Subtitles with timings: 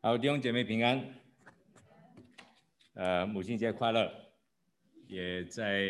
[0.00, 1.12] 好，弟兄姐妹平安。
[2.92, 4.30] 呃，母亲节快乐！
[5.08, 5.84] 也在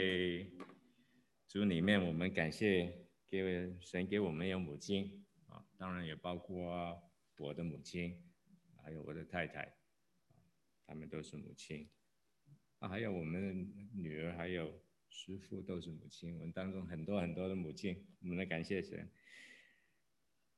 [1.47, 6.99] 主里面，我们感谢给神给我们有母亲啊，当然也包括
[7.37, 8.19] 我的母亲，
[8.83, 9.77] 还有我的太太，
[10.87, 11.87] 他们都是母亲。
[12.79, 13.53] 啊，还有我们的
[13.95, 14.81] 女儿，还有
[15.11, 16.35] 师父都是母亲。
[16.39, 19.07] 我们当中很多很多的母亲，我们来感谢神。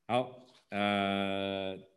[0.06, 1.89] 好，呃。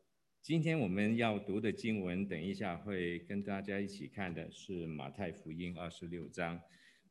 [0.43, 6.61] 今天我们要读的经文，等一下会跟大家一起看的是马太福音二十六章。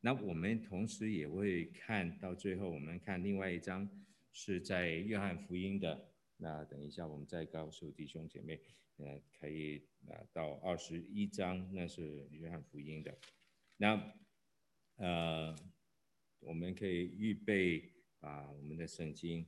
[0.01, 3.89] 那我们同时也会看到最后，我们看另外一章
[4.33, 6.11] 是在约翰福音的。
[6.37, 8.61] 那等一下我们再告诉弟兄姐妹，
[8.97, 13.17] 呃，可以啊到二十一章，那是约翰福音的。
[13.77, 14.13] 那
[14.97, 15.55] 呃，
[16.39, 19.43] 我们可以预备啊我们的圣经。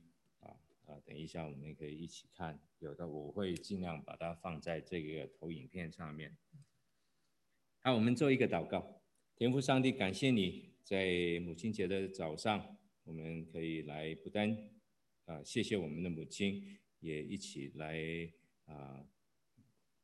[0.86, 2.60] 啊，等一下，我们可以一起看。
[2.78, 6.36] 有的我会尽量把它放在这个投影片上面。
[7.80, 9.02] 好，我们做一个祷告。
[9.36, 14.56] 天父上帝，感谢你在母亲节的早上，我们可以来不单
[15.24, 17.98] 啊，谢谢我们的母亲，也一起来
[18.64, 19.06] 啊，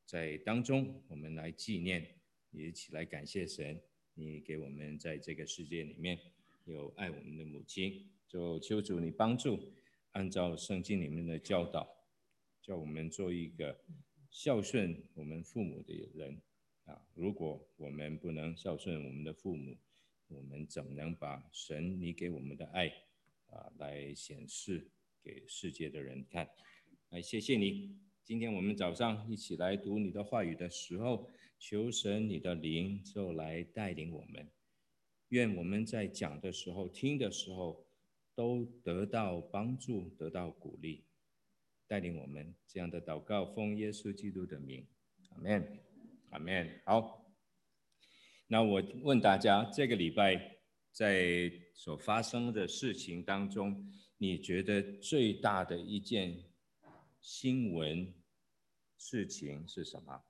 [0.05, 2.21] 在当中我们来纪念，
[2.51, 3.81] 也一起来感谢神，
[4.15, 6.19] 你给我们在这个世界里面
[6.65, 9.73] 有爱我们的母亲，就求主你帮助。
[10.13, 11.89] 按照圣经里面的教导，
[12.61, 13.81] 叫我们做一个
[14.31, 16.39] 孝顺我们父母的人
[16.85, 17.01] 啊！
[17.15, 19.79] 如果我们不能孝顺我们的父母，
[20.29, 22.89] 我们怎么能把神你给我们的爱
[23.47, 24.91] 啊来显示
[25.23, 26.47] 给世界的人看？
[27.09, 27.99] 来，谢谢你！
[28.23, 34.47] 今天我们早上一起来读你的话语的时候，求神你的灵就来带领我们。
[35.29, 37.87] 愿我们在讲的时候、听的时候。
[38.35, 41.05] 都得到帮助，得到鼓励，
[41.87, 44.87] 带领我们这样的祷告，奉耶稣基督的名，
[45.31, 45.81] 阿门，
[46.31, 46.81] 阿门。
[46.87, 47.33] 好，
[48.47, 50.59] 那我问大家，这个礼拜
[50.91, 56.45] 在所发生的事情当中，你觉得最大的一件
[57.21, 58.15] 新闻
[58.97, 60.25] 事情是什么？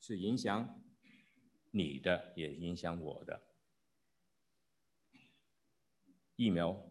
[0.00, 0.82] 是影响
[1.72, 3.45] 你的，也影响我的。
[6.36, 6.90] 疫苗，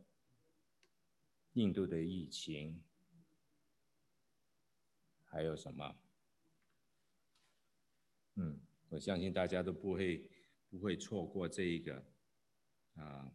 [1.54, 2.82] 印度的疫情，
[5.24, 5.96] 还有什么？
[8.38, 10.28] 嗯，我相信大家都不会
[10.70, 12.04] 不会错过这一个
[12.96, 13.32] 啊，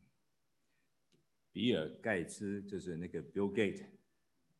[1.52, 3.86] 比尔盖茨就是那个 Bill Gates，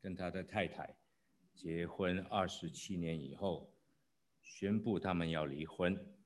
[0.00, 0.97] 跟他的太太
[1.53, 3.75] 结婚二十七年以后，
[4.41, 6.17] 宣布他们要离婚。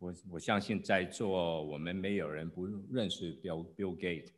[0.00, 4.30] 我我相信在座我们没有人不认识 Bill Bill Gates，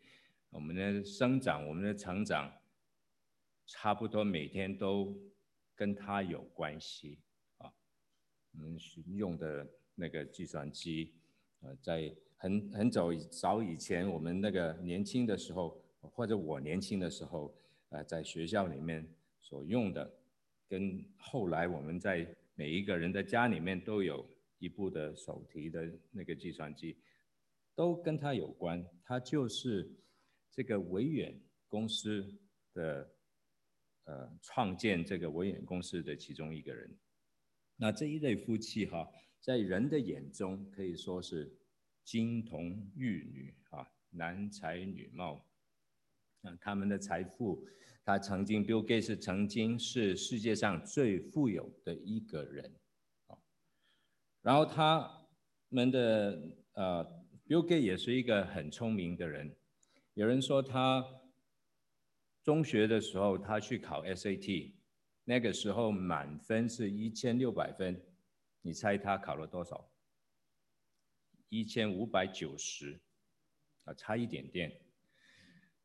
[0.50, 2.52] 我们的生长，我们的成长，
[3.64, 5.16] 差不多每天都
[5.76, 7.20] 跟他有关系
[7.58, 7.72] 啊。
[8.50, 8.76] 我们
[9.14, 9.64] 用的
[9.94, 11.12] 那个计算机，
[11.60, 17.54] 呃，在很很早早以前，我们那个年轻的时候，或者我年轻的时候，
[17.90, 19.08] 呃，在学校里面
[19.40, 20.12] 所用的，
[20.68, 24.26] 跟后来我们在每一个人的家里面都有。
[24.62, 26.96] 一部的手提的那个计算机，
[27.74, 28.86] 都跟他有关。
[29.04, 29.92] 他就是
[30.52, 31.36] 这个微远
[31.66, 32.24] 公司
[32.72, 33.12] 的
[34.04, 36.96] 呃创建这个微远公司的其中一个人。
[37.74, 41.52] 那这一对夫妻哈，在人的眼中可以说是
[42.04, 45.44] 金童玉女啊，男才女貌。
[46.40, 47.66] 那他们的财富，
[48.04, 52.72] 他曾经，Bill Gates 曾经是世界上最富有的一个人。
[54.42, 55.08] 然后他
[55.68, 56.42] 们的
[56.72, 57.04] 呃
[57.46, 59.56] ，Bill Gates 也是一个很聪明的人。
[60.14, 61.04] 有人说他
[62.42, 64.74] 中学的时候，他去考 SAT，
[65.24, 68.04] 那个时候满分是一千六百分，
[68.62, 69.88] 你猜他考了多少？
[71.48, 73.00] 一千五百九十，
[73.84, 74.80] 啊，差一点点。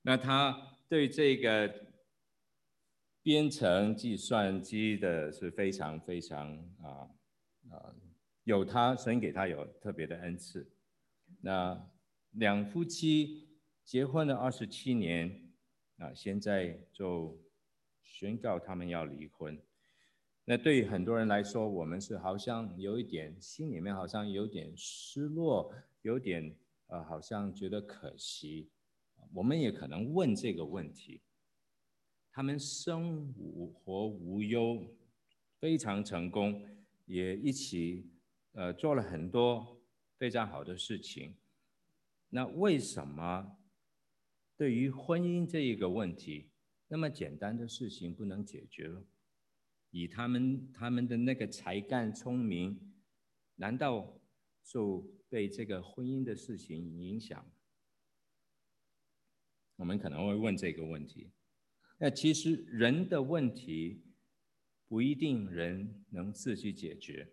[0.01, 1.87] 那他对这个
[3.21, 7.09] 编程计算机的是非常非常啊
[7.69, 7.95] 啊。
[8.47, 10.71] 有他，神给他有特别的恩赐。
[11.41, 11.85] 那
[12.31, 13.49] 两夫妻
[13.83, 15.51] 结婚了二十七年，
[15.97, 17.37] 啊，现在就
[18.01, 19.61] 宣告他们要离婚。
[20.45, 25.73] 那对于很多人来说，我们是好像有一点心里面好像有点失落，
[26.03, 26.55] 有点
[26.87, 28.69] 呃，好像觉得可惜。
[29.33, 31.19] 我们也可能问这个问题：
[32.31, 33.33] 他们生
[33.73, 34.87] 活无忧，
[35.59, 36.65] 非常成功，
[37.07, 38.09] 也一起。
[38.57, 39.79] 呃，做了很多
[40.17, 41.35] 非常好的事情，
[42.29, 43.55] 那为什么
[44.57, 46.49] 对于婚姻这一个问题，
[46.87, 48.91] 那么简单的事情不能解决？
[49.91, 52.95] 以他们他们的那个才干聪明，
[53.57, 54.19] 难道
[54.63, 57.47] 就被这个婚姻的事情影响？
[59.75, 61.29] 我们可能会问这个问题。
[61.99, 64.01] 那其实人的问题
[64.87, 67.31] 不一定人能自己解决，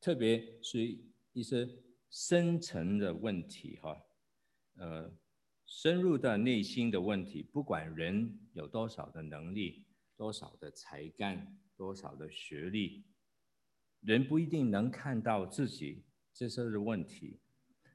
[0.00, 0.98] 特别是
[1.32, 1.68] 一些
[2.10, 4.00] 深层的问题，哈，
[4.76, 5.12] 呃，
[5.66, 9.84] 深入到内心的问题，不管人有多少的能力，
[10.16, 13.04] 多少的才干，多少的学历，
[14.00, 17.40] 人不一定能看到自己这些的问题，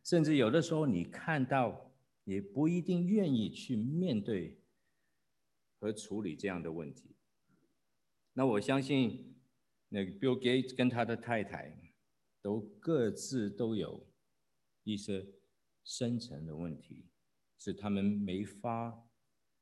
[0.04, 1.94] 甚至有的时候你看到，
[2.26, 4.62] 也不一定愿意去面对
[5.80, 7.16] 和处理这样的问题。
[8.34, 9.36] 那我相信，
[9.90, 11.82] 那个 Bill Gates 跟他的太太
[12.44, 14.07] 都各自都有
[14.84, 15.25] 一些
[15.84, 17.07] 深层的问题，
[17.57, 19.10] 是他们没法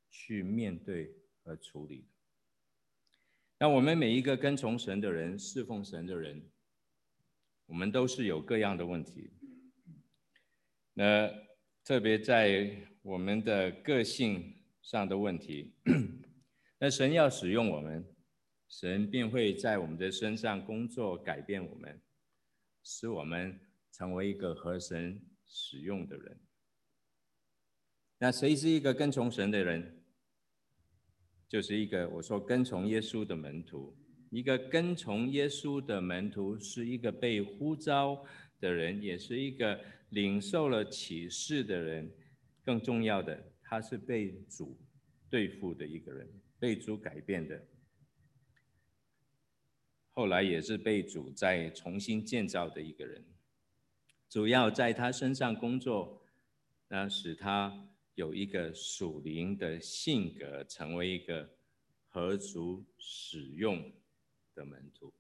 [0.10, 2.08] 去面对和处理的。
[3.60, 6.50] 那我们每一个跟从神的人、侍奉神的人，
[7.68, 9.32] 我们都是有各样的问题。
[10.94, 11.32] 那。
[11.84, 15.74] 特别在我们的个性上的问题，
[16.78, 18.06] 那神要使用我们，
[18.70, 22.00] 神便会在我们的身上工作，改变我们，
[22.84, 23.60] 使我们
[23.92, 26.40] 成为一个合神使用的人。
[28.20, 30.04] 那谁是一个跟从神的人？
[31.48, 33.98] 就是一个我说跟从耶稣的门徒。
[34.30, 38.26] 一个跟从耶稣的门徒是一个被呼召
[38.60, 39.80] 的人，也是一个。
[40.12, 42.12] 领受了启示的人，
[42.66, 44.78] 更重要的，他是被主
[45.30, 46.30] 对付的一个人，
[46.60, 47.66] 被主改变的。
[50.22, 53.26] 后来也是被主再重新建造的一个人。
[54.30, 56.22] 主要在他身上工作，
[56.90, 61.50] 那使他有一个属灵的性格，成为一个
[62.08, 63.92] 合主使用
[64.54, 65.12] 的门徒。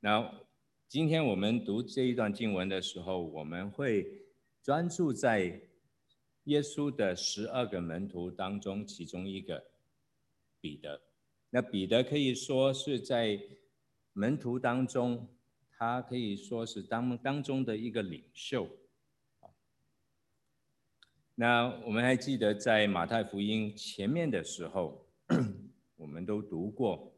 [0.00, 0.42] 那。
[0.88, 4.22] 今天我们读这一段经文的时候，我们会
[4.62, 5.60] 专注在
[6.44, 9.64] 耶稣的十二个门徒当中，其中一个
[10.60, 11.02] 彼得。
[11.50, 13.40] 那彼得可以说是在
[14.18, 15.28] 门徒当中，
[15.76, 18.66] 他可以说是当当中的一个领袖。
[21.34, 25.06] 那我们还记得在马太福音前面的时候，
[25.96, 27.12] 我们都读过。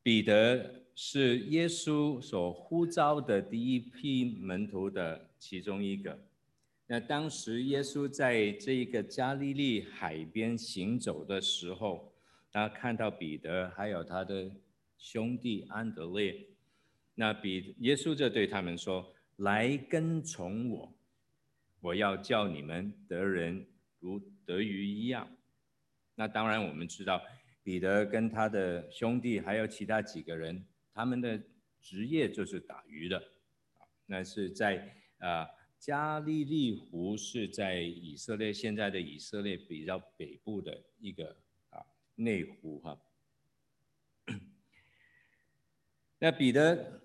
[0.00, 6.24] 彼得是耶稣所呼召的第一批门徒的其中一个。
[6.86, 12.11] 那当时耶稣在这一个加利利海边行走的时候，
[12.52, 14.50] 他看到彼得还有他的
[14.98, 16.46] 兄弟安德烈，
[17.14, 20.94] 那彼耶稣就对他们说：“来跟从我，
[21.80, 23.66] 我要叫你们得人
[23.98, 25.28] 如得鱼一样。”
[26.14, 27.20] 那当然我们知道。
[27.64, 31.40] 彼得跟他的兄弟还有其他几个人，他们的
[31.80, 33.22] 职业就是打鱼的，
[34.06, 35.46] 那是在啊
[35.78, 41.36] 加利利湖，是在以色列现在的以色列比较北部的一个
[42.24, 43.02] 内湖哈。
[46.18, 47.02] 那彼得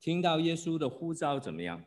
[0.00, 1.84] 听到耶稣的呼召怎么样？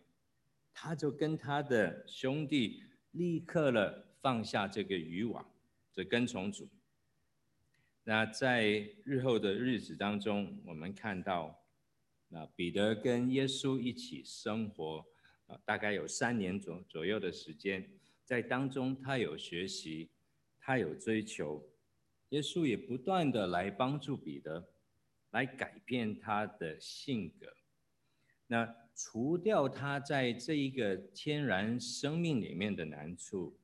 [0.73, 5.49] 他就跟他的兄弟立刻了放下这个渔网，
[5.93, 6.69] 就跟从主。
[8.03, 11.63] 那在日后的日子当中，我们看到，
[12.27, 15.05] 那彼得跟耶稣一起生活，
[15.47, 17.89] 啊，大概有三年左左右的时间，
[18.25, 20.11] 在当中他有学习，
[20.59, 21.65] 他有追求，
[22.29, 24.67] 耶稣也不断的来帮助彼得，
[25.31, 27.55] 来改变他的性格，
[28.47, 33.57] 那除掉他在这一个天然生命里面的难处，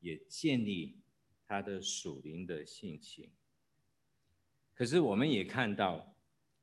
[0.00, 1.00] 也建立
[1.46, 3.30] 他的属灵的性情。
[4.74, 6.16] 可是我们也看到，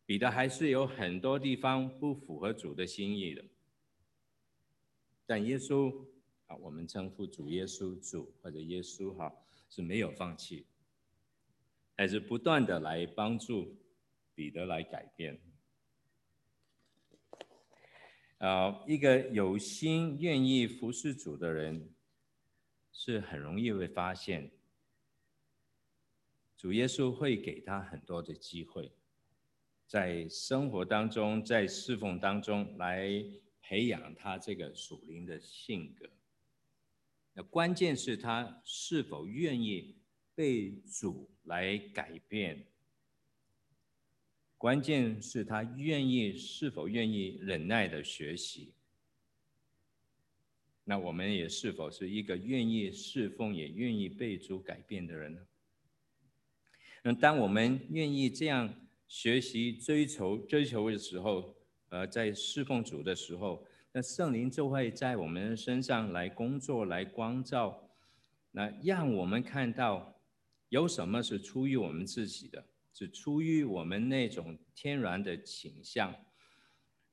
[0.05, 3.45] 彼得还是有很多地方不符合主的心意的。
[5.25, 6.05] 但耶稣
[6.47, 9.33] 啊，我们称呼主耶稣主或者耶稣哈，
[9.69, 10.65] 是没有放弃，
[11.99, 13.75] 还是不断的来帮助
[14.33, 15.37] 彼得来改变。
[18.37, 21.93] 啊，一个有心愿意服侍主的人，
[22.93, 24.49] 是很容易会发现。
[26.55, 28.93] 主耶稣会给他很多的机会，
[29.85, 33.09] 在生活当中，在侍奉当中来
[33.59, 36.09] 培养他这个属灵的性格。
[37.33, 39.98] 那关键是他是否愿意
[40.39, 42.65] 被主来改变，
[44.57, 48.71] 关键是他愿意是否愿意忍耐的学习。
[50.85, 55.41] 那我们也是否是一个愿意侍奉、也愿意被主改变的人呢？
[57.03, 58.73] 那当我们愿意这样
[59.09, 61.53] 学习、追求、追求的时候，
[61.89, 67.89] 呃，在侍奉主的时候，那圣灵就会在我们身上来工作、来光照，
[68.51, 70.15] 那让我们看到
[70.69, 76.15] 有什么是出于我们自己的，是出于我们那种天然的倾向，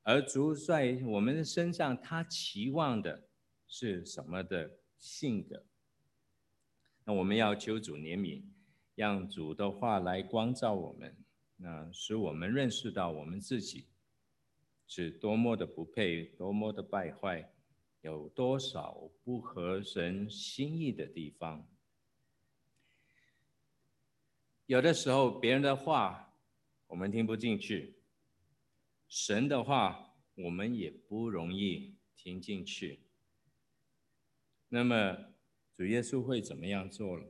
[0.01, 3.25] 而主在我们的身上，他期望的。
[3.69, 5.65] 是什么的性格？
[7.03, 8.41] 那我们要求主怜悯，
[8.95, 11.13] 让主的话来光照我们，
[11.57, 13.89] 那使我们认识到我们自己
[14.87, 17.51] 是多么的不配，多么的败坏，
[17.99, 21.67] 有多少不合神心意的地方。
[24.67, 26.33] 有的时候别人的话
[26.87, 27.95] 我们听不进去，
[29.07, 32.99] 神的话我们也不容易听进去。
[34.67, 35.17] 那么
[35.73, 37.25] 主耶稣会怎么样做呢？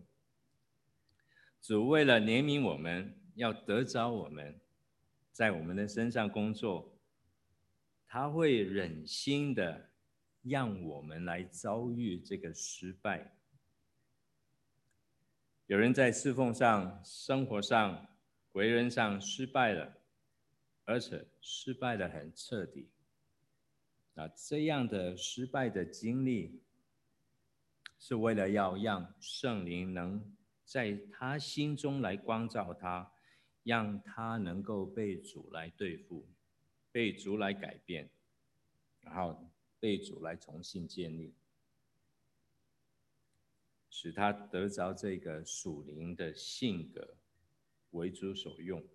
[1.62, 4.60] 主为了怜悯我们，要得着我们，
[5.32, 6.98] 在我们的身上工作，
[8.08, 9.91] 他会忍心的
[10.41, 13.37] 让我们来遭遇这个失败。
[15.68, 18.08] 有人在侍奉上、生活上、
[18.54, 19.98] 为人上失败了，
[20.86, 22.90] 而且失败得很彻底。
[24.16, 26.62] 那这样的失败的经历。
[28.00, 30.24] 是为了要让圣灵能
[30.64, 33.12] 在他心中来光照他，
[33.64, 36.28] 让他能够被主来对付，
[36.92, 38.08] 被主来改变，
[39.02, 41.34] 然后被主来重新建立，
[44.00, 47.18] 使他得着这个属灵的性格，
[47.89, 48.86] 为主所用。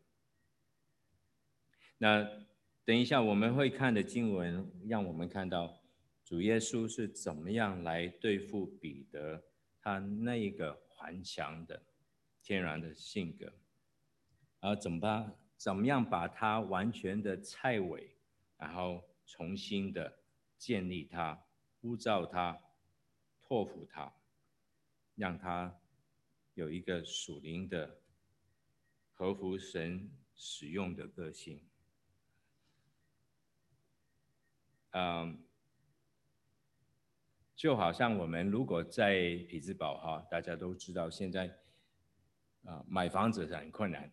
[1.99, 2.23] 那
[2.85, 5.83] 等一下我们会看的经文，让我们看到。
[6.23, 9.43] 主耶稣是怎么样来对付彼得？
[9.81, 11.83] 他那一个顽强的
[12.41, 13.53] 天然的性格，
[14.61, 15.37] 然后怎么办？
[15.57, 18.17] 怎么样把他完全的拆毁，
[18.57, 20.21] 然后重新的
[20.57, 21.45] 建立他，
[21.81, 22.57] 呼召他，
[23.43, 24.15] 托付他，
[25.15, 25.79] 让他
[26.55, 28.01] 有一个属灵的
[29.13, 31.65] 合乎神使用的个性。
[34.91, 35.45] 嗯。
[37.55, 39.15] 就好像我们如果在
[39.49, 41.61] 匹兹堡哈，大家都知道现在
[42.65, 44.11] 啊买房子是很困难。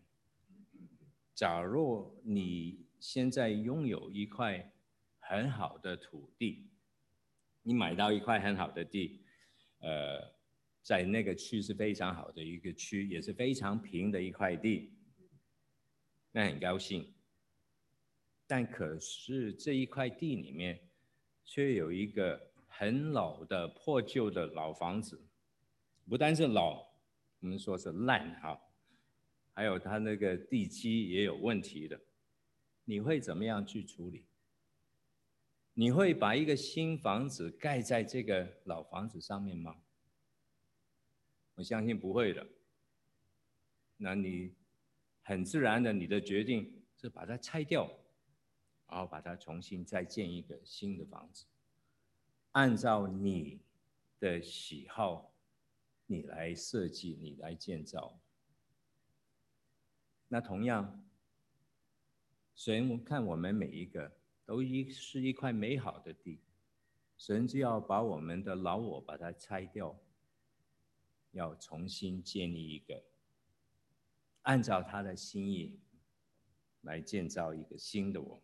[1.34, 4.72] 假若你现在拥有一块
[5.18, 6.70] 很好的土地，
[7.64, 9.26] 你买到一块很好的地，
[9.80, 10.36] 呃，
[10.90, 14.92] 在那个区是非常好的一个区，也是非常平的一块地，
[16.32, 17.14] 那很高兴。
[18.48, 20.80] 但可是这一块地里面
[21.46, 22.50] 却有一个。
[22.72, 25.22] 很老的破旧的老房子，
[26.08, 26.88] 不单是老，
[27.42, 28.58] 我们说是烂哈，
[29.54, 32.00] 还有它那个地基也有问题的，
[32.86, 34.28] 你会怎么样去处理？
[35.74, 39.76] 你会把一个新房子盖在这个老房子上面吗？
[41.60, 42.48] 我相信不会的。
[43.98, 44.56] 那你
[45.24, 47.86] 很自然的，你的决定是把它拆掉，
[48.88, 51.46] 然后把它重新再建一个新的房子。
[52.54, 53.60] 按照你
[54.22, 55.36] 的喜好，
[56.06, 58.18] 你来设计，你来建造。
[60.30, 61.06] 那同样，
[62.56, 64.10] 神看我们每一个
[64.46, 66.40] 都一是一块美好的地，
[67.18, 70.00] 神就要把我们的老我把它拆掉，
[71.32, 73.04] 要重新建立一个，
[74.44, 75.80] 按照他的心意
[76.82, 78.42] 来建造一个新的我。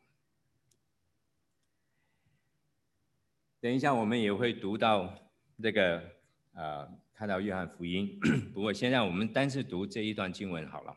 [3.59, 6.11] 等一下，我们也会读到这个，
[6.53, 8.19] 呃，看到约翰福音。
[8.53, 10.95] 不过，现在我们单是读这一段经文好了。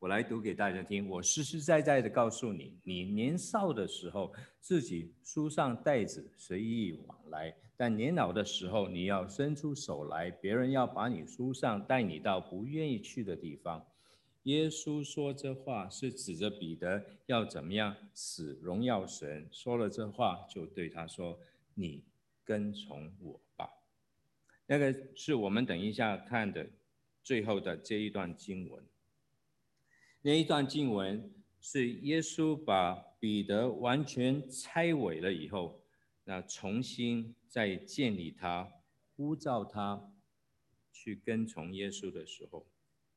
[0.00, 1.06] 我来读给大家听。
[1.10, 13.86] 我实实在在的告诉你，你年少的时候，自己书上带子，随意往来；但年老的时候，你要伸出手来，别人要把你书上，带你到不愿意去的地方。
[14.44, 19.46] 耶稣说这话是指着彼得要怎么样死荣耀神。
[19.52, 21.38] 说了这话，就对他说。
[21.74, 22.04] 你
[22.44, 23.70] 跟从我吧，
[24.66, 26.68] 那个是我们等一下看的
[27.22, 28.84] 最后的这一段经文。
[30.22, 35.82] 那一段经文是耶稣把彼得完全拆毁了以后，
[36.24, 38.70] 那重新再建立他，
[39.16, 40.12] 呼召他
[40.92, 42.66] 去跟从耶稣的时候，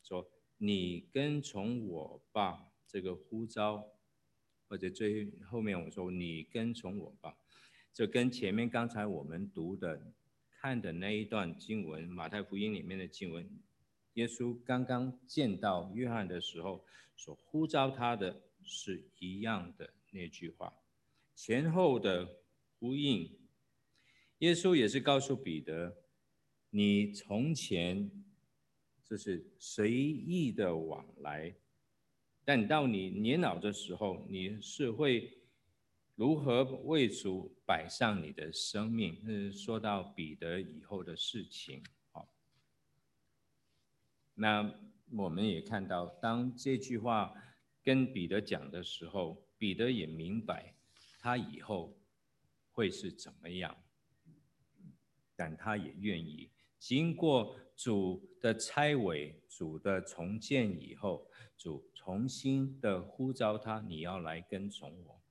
[0.01, 3.89] 说：“你跟从我吧。”这个呼召，
[4.69, 7.35] 或者最后面我说：“你跟从我吧。”
[7.93, 10.13] 这跟前面刚才我们读的、
[10.49, 13.49] 看的那一段经文，马太福音里面的经文，
[14.13, 20.73] 耶稣刚刚见到约翰的时候所呼召他的是一样的那句话，
[21.35, 22.43] 前后的
[22.79, 23.39] 呼应。
[24.39, 25.95] 耶稣也是告诉彼得，
[26.69, 28.11] 你从前
[29.03, 31.55] 就是随意的往来。
[32.45, 35.37] 但到你年老的时候，你是会
[36.15, 39.19] 如何为主摆上你的生命？
[39.25, 41.81] 是说到彼得以后的事情。
[44.35, 44.73] 那
[45.11, 47.33] 我们也看到，当这句话
[47.81, 50.75] 跟彼得讲的时候，彼得也明白
[51.19, 51.97] 他以后
[52.71, 53.77] 会是怎么样，
[55.35, 61.89] 但他也愿意经过主的差委、主的重建以后，主。
[62.05, 65.23] 重新的呼召他，你要来跟从我。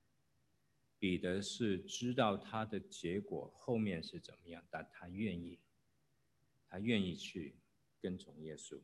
[0.99, 5.61] 彼得是知道他的结果后面是怎么样，但他愿意，
[6.71, 7.57] 他愿意去
[8.01, 8.81] 跟从耶稣。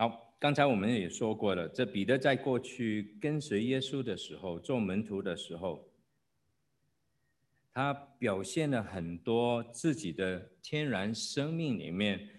[0.00, 5.92] 好，刚才我们也说过了，这彼得在过去跟随耶稣的时候，做门徒的时候，
[7.70, 12.30] 他表现了很多自己的天然生命里面。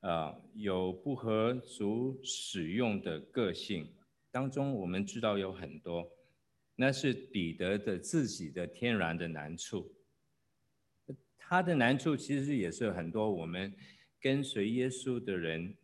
[0.00, 3.86] 啊，有不合主使用的个性
[4.32, 6.10] 当中，我们知道有很多，
[6.74, 9.94] 那是彼得的自己的天然的难处。
[11.38, 13.72] 他的难处其实也是很多我们
[14.20, 15.76] 跟随耶稣的人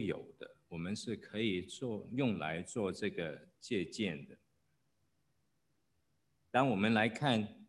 [0.00, 4.36] 有的，我们是可以做用来做这个借鉴的。
[6.50, 7.66] 当我们来看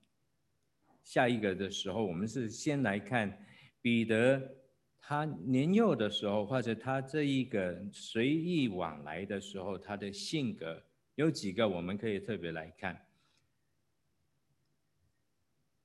[1.04, 3.46] 下一个的时候，我们是先来看
[3.82, 4.64] 彼得。
[5.08, 13.06] 他年幼的时候，或者他这一个随意往来的时候，他的性格有几个我们可以特别来看。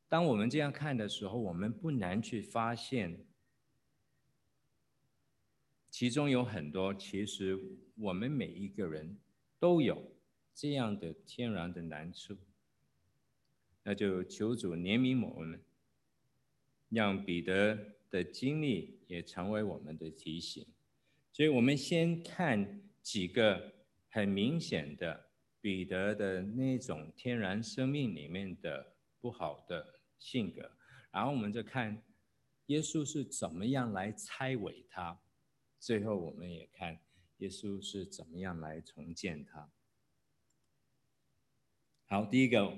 [0.08, 3.22] 当我们这样看的时候，我们不难去发现，
[5.90, 7.58] 其中有很多，其实
[7.96, 9.18] 我们每一个人
[9.58, 10.12] 都有
[10.54, 12.36] 这样的天然的难处。
[13.82, 15.60] 那就求主怜悯我们，
[16.90, 17.76] 让彼得
[18.10, 20.66] 的经历也成为我们的提醒，
[21.32, 23.72] 所以我们先看几个
[24.10, 30.70] 很明显的彼得的那种天然生命里面的不好的性格，
[31.10, 32.02] 然后我们就看
[32.66, 35.18] 耶稣是怎么样来拆毁他，
[35.80, 37.00] 最后我们也看
[37.38, 39.68] 耶稣是怎么样来重建他。
[42.04, 42.70] 好，第一个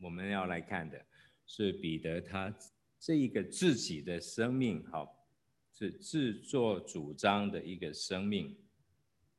[0.00, 1.04] 我们要来看的
[1.46, 2.52] 是彼得他。
[2.98, 5.28] 这一个自己的生命，好，
[5.74, 8.58] 是自作主张的一个生命，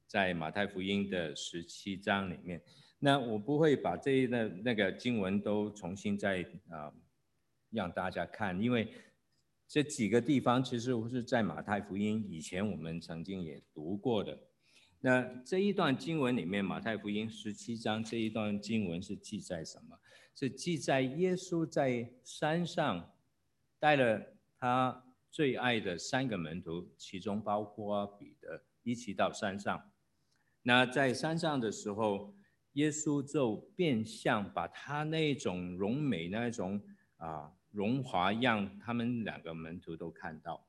[0.06, 2.62] 在马太福音的十七章里面。
[3.00, 6.94] 那我不会把这一那那个经文都重新再啊
[7.72, 8.94] 让大家看，因为
[9.68, 14.40] 这几个地方其实是在马太福音以前我们曾经也读过的。
[15.02, 20.00] 那这一段经文里面，马太福音十七章这一段经文是记载什么？
[20.34, 23.14] 是记载耶稣在山上。
[23.80, 29.92] 带了他最爱的三个门徒，其中包括彼得，一起到山上。
[30.64, 32.34] 那在山上的时候，
[32.74, 36.82] 耶稣就变相把他那种荣美、那种
[37.18, 40.68] 啊荣华让，他们两个门徒都看到。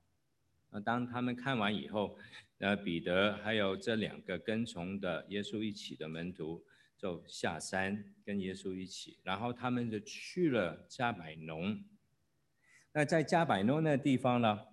[0.68, 2.18] 那当他们看完以后，
[2.58, 6.62] 那彼得还有这两个跟从的耶稣一起的门徒
[6.98, 11.82] 就下山跟耶稣一起，然后他们就去了加百农。
[12.92, 14.66] 那在加百农那地方呢，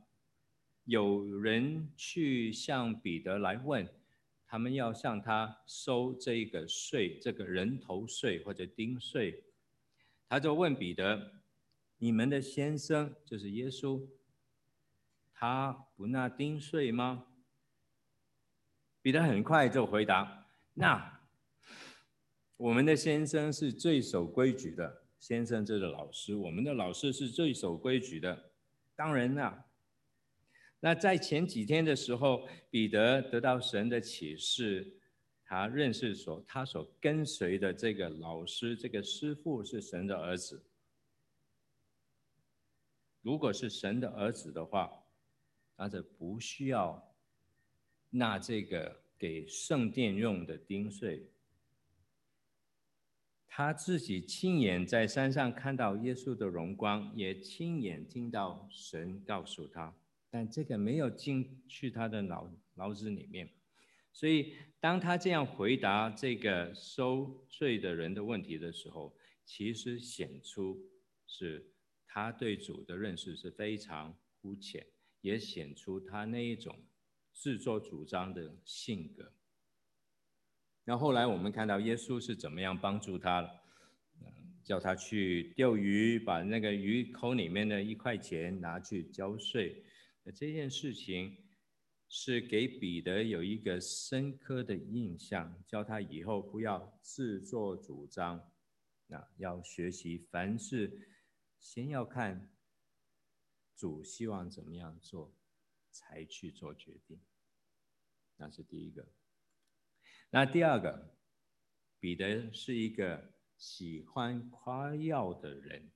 [0.83, 3.87] 有人去向彼得来问，
[4.45, 9.41] 他们要向他收这个税，这个人头税或者丁税。
[10.27, 11.31] 他就问彼得
[12.05, 14.07] ：“你们的先生就是耶稣，
[15.33, 17.25] 他不纳丁税吗？”
[19.01, 21.19] 彼得很快就回答：“那
[22.57, 28.51] 我们的先生是最守规矩的。”先生，就是老师，我们的老师是最守规矩的。
[28.95, 29.65] 当然啦，
[30.79, 34.99] 那在前几天的时候，彼得得到神的启示，
[35.43, 40.63] 他认识所他所跟随的这个老师，这个师傅是神的儿子。
[43.25, 45.03] 如果是神的儿子的话，
[45.75, 47.11] 那就不需要
[48.11, 51.31] 纳这个给圣殿用的丁税。
[53.47, 59.91] 他自己亲眼在山上看到耶稣的荣光，也亲眼听到神告诉他，
[60.29, 63.49] 但这个没有进去他的脑脑子里面，
[64.13, 70.77] 所以当他这样回答这个收税的人的问题的时候，其实显出
[71.25, 71.65] 是
[72.15, 74.87] 他对主的认识是非常肤浅，
[75.19, 76.73] 也显出他那一种
[77.33, 79.33] 自作主张的性格。
[80.85, 83.61] 那后来我们看到耶稣是怎么样帮助他了，
[84.63, 89.83] 叫他去钓鱼，把那个鱼口里面的一块钱拿去交税。
[90.23, 91.35] 那这件事情
[92.07, 98.41] 是给彼得有一个深刻的印象，叫他以后不要自作主张。
[99.07, 101.09] 那要学习，凡事
[101.65, 102.47] 先要看
[103.75, 105.33] 主希望怎么样做，
[105.89, 107.19] 才去做决定。
[108.37, 109.07] 那是第一个。
[110.29, 111.15] 那第二个，
[111.99, 115.89] 彼得是一个喜欢夸耀的人，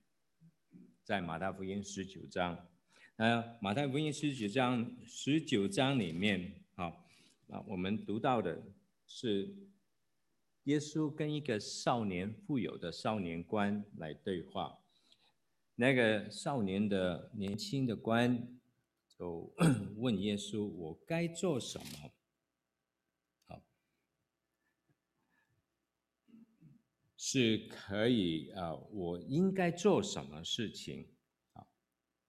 [1.04, 2.66] 在马太福音十九章，
[3.14, 6.86] 那马太福音十九章十九章里面，啊，
[7.48, 8.60] 啊，我们读到的
[9.06, 9.54] 是。
[10.64, 14.78] 耶稣跟一个少年富有的少年官来对话，
[15.80, 18.60] 那个少年的年轻的官
[19.18, 19.50] 就
[19.96, 22.12] 问耶稣：“我该做什么？”
[23.48, 23.64] 好，
[27.16, 31.08] 是可以啊，我应该做什么事情
[31.54, 31.66] 啊，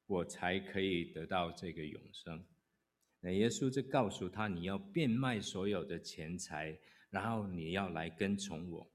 [0.07, 2.45] 我才可以得到这个永生？
[3.19, 6.79] 那耶稣就告诉他：“你要变卖所有的钱财。”
[7.11, 8.89] 然后你要来跟从我，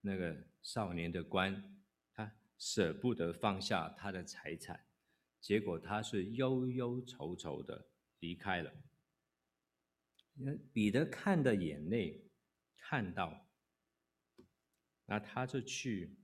[0.00, 1.77] 那个少年的官，
[2.58, 4.84] 舍不得放下他的财产，
[5.40, 8.72] 结果他是忧忧愁愁的离开了。
[10.72, 12.30] 彼得看的眼泪，
[12.76, 13.48] 看到，
[15.06, 16.16] 那他就去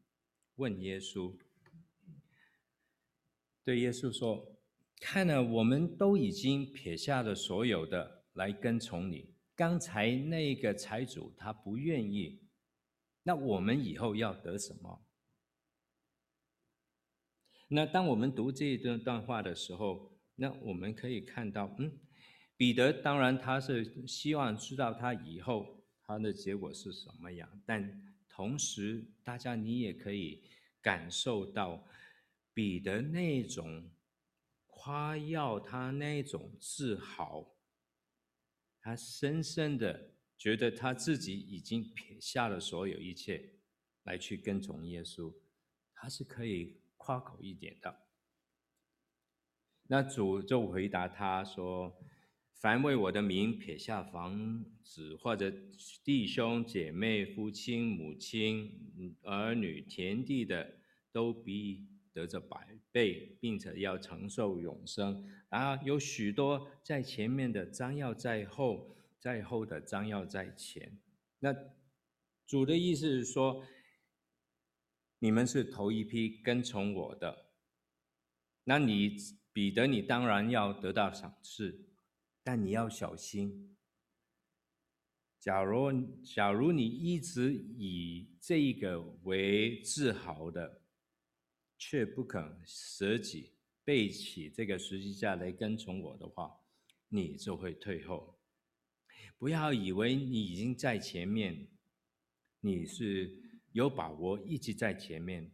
[0.56, 1.36] 问耶稣，
[3.64, 4.60] 对耶稣说
[5.00, 12.42] ：“看了，我们都已经撇下了所有的来跟从你。”刚才那个财主他不愿意，
[13.22, 15.06] 那我们以后要得什么？
[17.68, 21.90] 那当我们读这一段段话的时候，那我们可以看到，嗯，
[22.56, 30.42] 彼得当然他是希望知道他以后他的结果是什么样，但同时大家你也可以
[30.82, 31.86] 感受到
[32.52, 33.90] 彼得那种
[34.66, 37.50] 夸耀，他那种自豪。
[38.80, 43.54] 他深深的觉得他自己已经撇下了所有一切，
[44.02, 45.32] 来去跟从耶稣，
[45.94, 48.00] 他是可以夸口一点的。
[49.88, 51.94] 那主就回答他说
[52.56, 55.52] ：“凡为我的名撇下房子或者
[56.02, 60.76] 弟兄姐妹、父亲母亲、儿女、田地的，
[61.12, 70.98] 都必得着百倍，并且要承受永生。”啊，有许多在前面的，章要在后；在后的，章要在前。
[71.40, 71.54] 那
[72.46, 73.62] 主的意思是说，
[75.18, 77.46] 你们是头一批跟从我的，
[78.64, 79.16] 那你
[79.52, 81.86] 彼得，你当然要得到赏赐，
[82.42, 83.76] 但你要小心。
[85.40, 90.82] 假如假如你一直以这一个为自豪的，
[91.78, 93.52] 却不肯舍己。
[93.86, 96.58] 背起这个十字架来跟从我的话，
[97.10, 98.40] 你就会退后。
[99.36, 101.68] 不要以为你已经在前面，
[102.60, 103.43] 你是
[103.74, 105.52] 有把握一直在前面。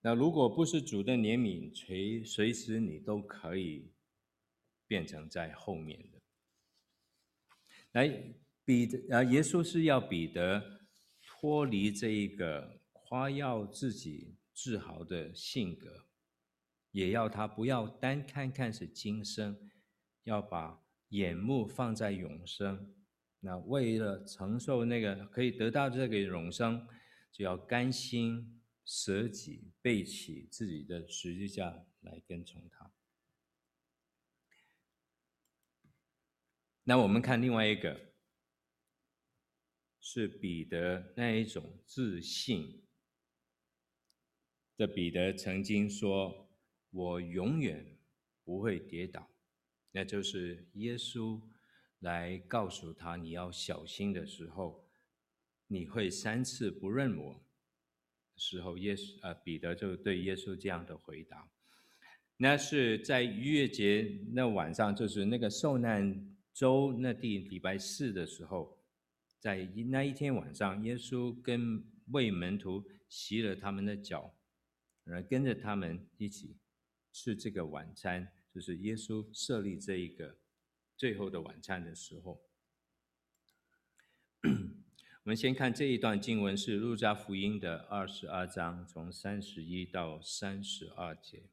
[0.00, 3.92] 那如果不是主的怜悯，随随时你都可以
[4.86, 6.18] 变成在后面的。
[7.92, 10.80] 来，彼得啊，耶稣是要彼得
[11.20, 16.06] 脱离这一个夸耀自己、自豪的性格。
[16.92, 19.70] 也要他不要单看看是今生，
[20.22, 22.94] 要把眼目放在永生。
[23.46, 26.86] 那为了承受那个可以得到这个永生，
[27.30, 32.92] 就要甘心舍己，背起自己的十字架来跟从他。
[36.82, 38.12] 那我们看另外一个，
[40.00, 42.84] 是彼得那一种自信。
[44.76, 46.44] 这彼得曾经说。
[46.92, 47.98] 我永远
[48.42, 49.30] 不会跌倒，
[49.90, 51.42] 那就是耶稣
[52.00, 54.84] 来告诉他你要小心的时候，
[55.66, 57.44] 你会三次不认我
[58.36, 61.48] 时候，耶稣啊，彼得就对耶稣这样的回答。
[62.36, 68.78] 那是在逾越节那晚上，就是那个受难周那第礼拜四的时候，
[69.38, 74.34] 在那一天晚上，耶稣跟为门徒洗了他们的脚，
[75.04, 76.56] 然后跟着他们一起。
[77.18, 80.36] 吃这个晚餐，就是耶稣设立这一个
[80.96, 82.40] 最后的晚餐的时候，
[84.42, 91.50] 我们先看这一段经文，是路加福音的二十二章，从三十一到三十二节。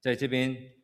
[0.00, 0.74] 在这边，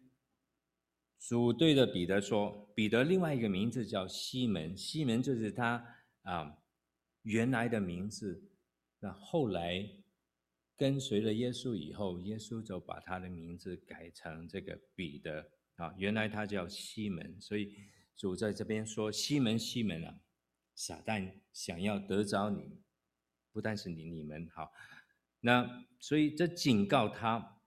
[1.19, 5.85] 主对着彼得说：“彼得另外一个名字叫西门，西门就是他
[6.23, 6.59] 啊
[7.23, 8.51] 原来的名字。
[9.01, 9.89] 那后来
[10.77, 15.95] 跟随了耶稣以后，耶稣就把他的名字改成这个彼得啊。
[15.97, 17.75] 原来他叫西门，所以
[18.17, 20.21] 主在这边说：西门，西门啊。”
[20.77, 22.81] 撒旦想要得着你，
[23.53, 24.73] 不但是你，你们好，
[25.39, 27.61] 那所以这警告他，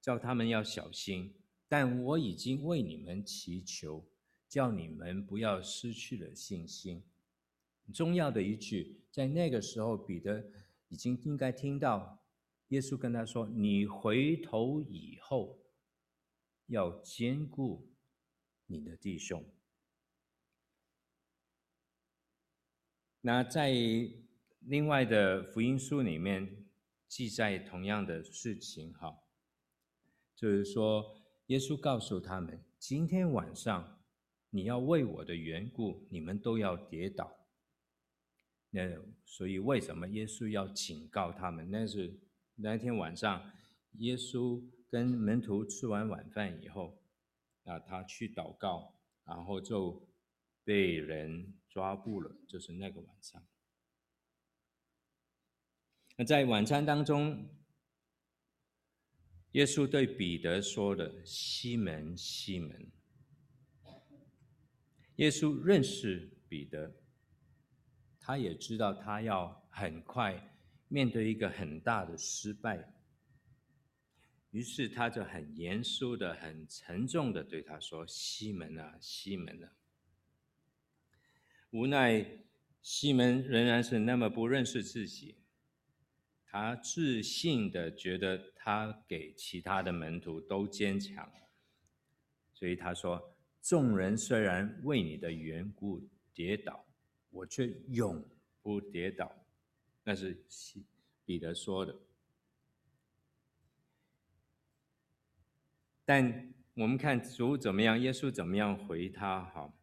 [0.00, 1.32] 叫他们要小心。
[1.68, 4.04] 但我已经为你们祈求，
[4.48, 7.04] 叫你们不要失去了信心。
[7.94, 10.44] 重要的一句，在那个时候，彼得
[10.88, 12.20] 已经应该听到
[12.70, 15.56] 耶稣跟他说：“你回头以后，
[16.66, 17.92] 要兼顾
[18.66, 19.44] 你的弟兄。”
[23.22, 23.72] 那在
[24.60, 26.64] 另外的福音书里面
[27.08, 29.18] 记载同样的事情，哈，
[30.34, 34.00] 就是说耶稣告诉他们，今天晚上
[34.50, 37.36] 你要为我的缘故，你们都要跌倒。
[38.70, 38.82] 那
[39.24, 41.70] 所以为什么耶稣要警告他们？
[41.70, 42.20] 那是
[42.54, 43.50] 那天晚上，
[43.98, 44.62] 耶稣
[44.96, 46.98] 跟门徒吃完晚饭以后，
[47.64, 48.94] 啊，他去祷告，
[49.26, 50.08] 然后就
[50.64, 51.52] 被人。
[51.68, 53.46] 抓捕了，就是那个晚上。
[56.16, 57.50] 那在晚餐当中，
[59.52, 62.90] 耶稣对彼得说的：“西门，西门。”
[65.16, 66.96] 耶稣认识彼得，
[68.18, 72.90] 他也知道他要很快面对一个很大的失败，
[74.56, 79.70] 于是他就很严肃的、很沉重的对他说：“西门啊，西门啊。”
[81.72, 82.24] 无奈，
[82.80, 85.36] 西门仍然是那么不认识自己。
[86.46, 91.30] 他自信的觉得他给其他的门徒都坚强，
[92.54, 96.82] 所以他说：“众人虽然为你的缘故跌倒，
[97.28, 98.26] 我却永
[98.62, 99.30] 不跌倒。”
[100.02, 100.82] 那是西
[101.26, 101.94] 彼得说的。
[106.06, 109.44] 但我们看主怎么样，耶稣怎么样回他？
[109.52, 109.74] 好。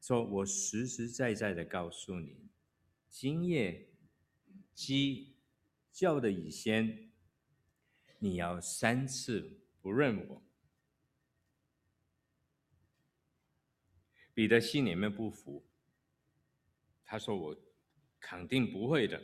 [0.00, 2.48] 说：“我实实在在的告诉你，
[3.08, 3.88] 今夜
[4.74, 5.36] 鸡
[5.92, 7.12] 叫的以先，
[8.18, 10.42] 你要三次不认我。”
[14.32, 15.66] 彼得心里面不服，
[17.04, 17.54] 他说：“我
[18.18, 19.22] 肯定不会的。”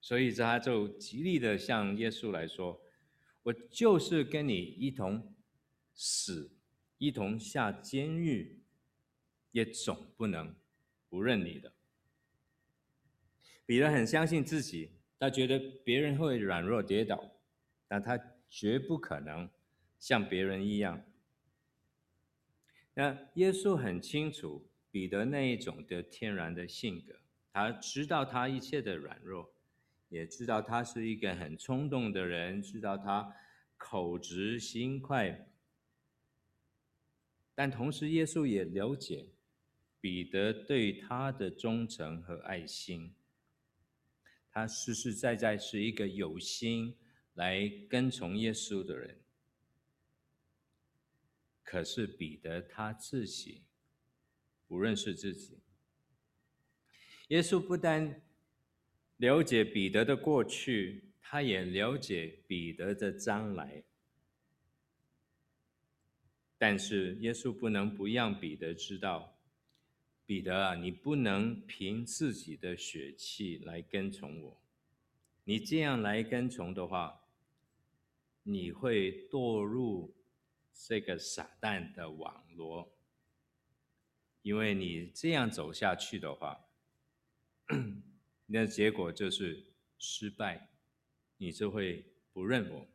[0.00, 2.80] 所以他就极力的向耶稣来说
[3.44, 5.34] ：“我就是跟你一同
[5.94, 6.50] 死，
[6.98, 8.60] 一同下监狱。”
[9.54, 10.52] 也总不能
[11.08, 11.72] 不认你的。
[13.64, 17.40] 彼得很相信自己，他觉得别人会软弱跌倒，
[17.86, 19.48] 但他绝不可能
[20.00, 21.04] 像别人一样。
[22.94, 27.20] 那耶稣很清楚彼得那一种的天然的性格，
[27.52, 29.53] 他知道他一切的软弱，
[30.14, 33.34] 也知道他是一个很冲动的人，知道他
[33.76, 35.48] 口直心快，
[37.52, 39.30] 但同时耶稣也了解。
[40.00, 43.14] 彼得对他的忠诚和爱心，
[44.52, 46.96] 他实实在在是一个有心
[47.32, 49.18] 来跟从耶稣的人。
[51.64, 53.64] 可是彼得他自己
[54.68, 55.58] 不认识自己。
[57.28, 58.22] 耶稣不但
[59.16, 63.84] 了解彼得的过去，他也了解彼得的将来。
[66.58, 69.38] 但是耶稣不能不让彼得知道。
[70.26, 74.62] 彼得啊，你不能凭自己的血气来跟从我。
[75.44, 77.26] 你这样来跟从的话，
[78.42, 80.14] 你会堕入
[80.72, 82.90] 这个撒旦的网罗。
[84.40, 86.64] 因为你这样走下去的话，
[88.46, 89.64] 那结果就是
[89.98, 90.68] 失败，
[91.38, 92.86] 你就会不认我。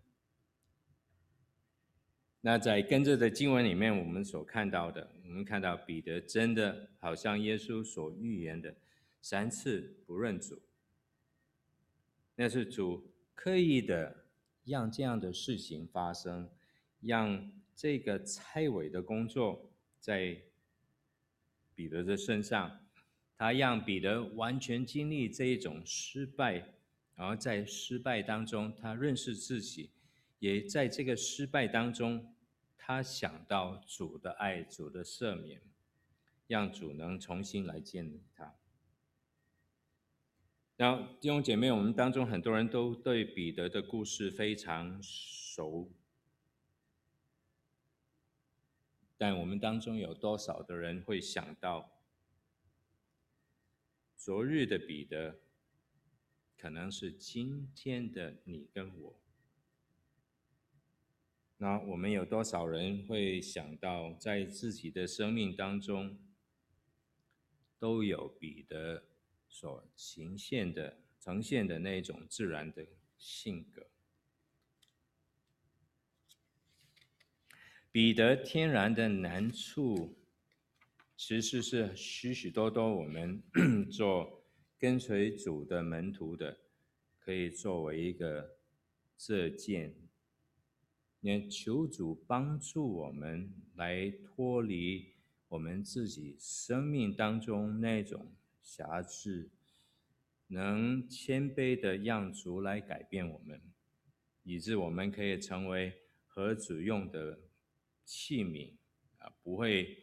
[2.41, 8.75] 那在跟着的经文里面，我们所看到的，我们看到彼得真的好像耶稣所预言的，
[9.21, 10.62] 三次不认主。
[12.35, 14.25] 那是主刻意的
[14.63, 16.49] 让这样的事情发生，
[17.01, 20.41] 让这个拆毁的工作在
[21.75, 22.79] 彼得的身上，
[23.39, 26.73] 他让彼得完全经历这一种失败，
[27.15, 29.91] 然后在失败当中，他认识自己。
[30.39, 32.36] 也在这个失败当中，
[32.78, 35.62] 他想到主的爱，主的赦免，
[36.47, 38.56] 让主能重新来建立他。
[40.75, 45.89] 然后弟兄姐妹，我们当中很多人都对彼得的故事非常熟，
[49.17, 51.98] 但我们当中有多少的人会想到，
[54.19, 55.39] 昨日的彼得，
[56.58, 59.15] 可能是今天的你跟我？
[61.55, 66.19] 那我们有多少人会想到，在自己的生命当中，
[67.79, 69.05] 都有彼得
[69.47, 72.86] 所呈现的、呈现的那种自然的
[73.17, 73.88] 性格？
[77.89, 80.17] 彼得天然的难处，
[81.21, 83.43] 其实是许许多多我们
[83.91, 84.41] 做
[84.77, 86.62] 跟随主的门徒的，
[87.19, 88.55] 可以作为一个
[89.17, 89.93] 借鉴。
[91.19, 95.08] 也求主帮助我们来脱离
[95.49, 99.49] 我们自己生命当中那种辖制，
[100.47, 103.62] 能谦卑的让主来改变我们，
[104.43, 105.91] 以致我们可以成为
[106.25, 107.41] 合主用的
[108.05, 108.71] 器皿
[109.17, 109.97] 啊，不会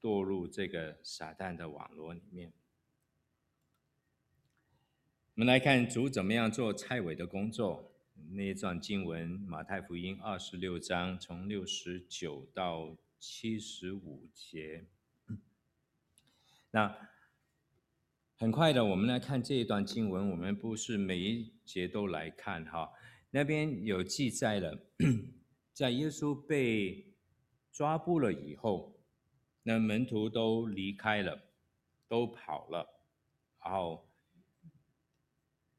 [0.00, 2.52] 堕入这个撒旦的网络里面。
[5.34, 7.92] 我们来看主怎么样做拆毁的工作。
[8.32, 14.86] 那一段经文，马太福音二十六章从六十九到七十五节。
[16.72, 17.08] 那
[18.36, 20.30] 很快的，我们来看这一段经文。
[20.30, 22.92] 我们不是每一节都来看哈。
[23.30, 24.82] 那边有记载了，
[25.72, 27.14] 在耶稣被
[27.70, 28.97] 抓捕了以后，
[29.68, 31.38] 那门徒都离开了，
[32.08, 33.02] 都跑了，
[33.62, 34.08] 然后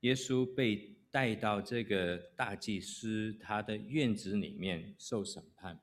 [0.01, 0.95] 耶稣被。
[1.11, 5.81] 带到这个大祭司他的院子里面受审判，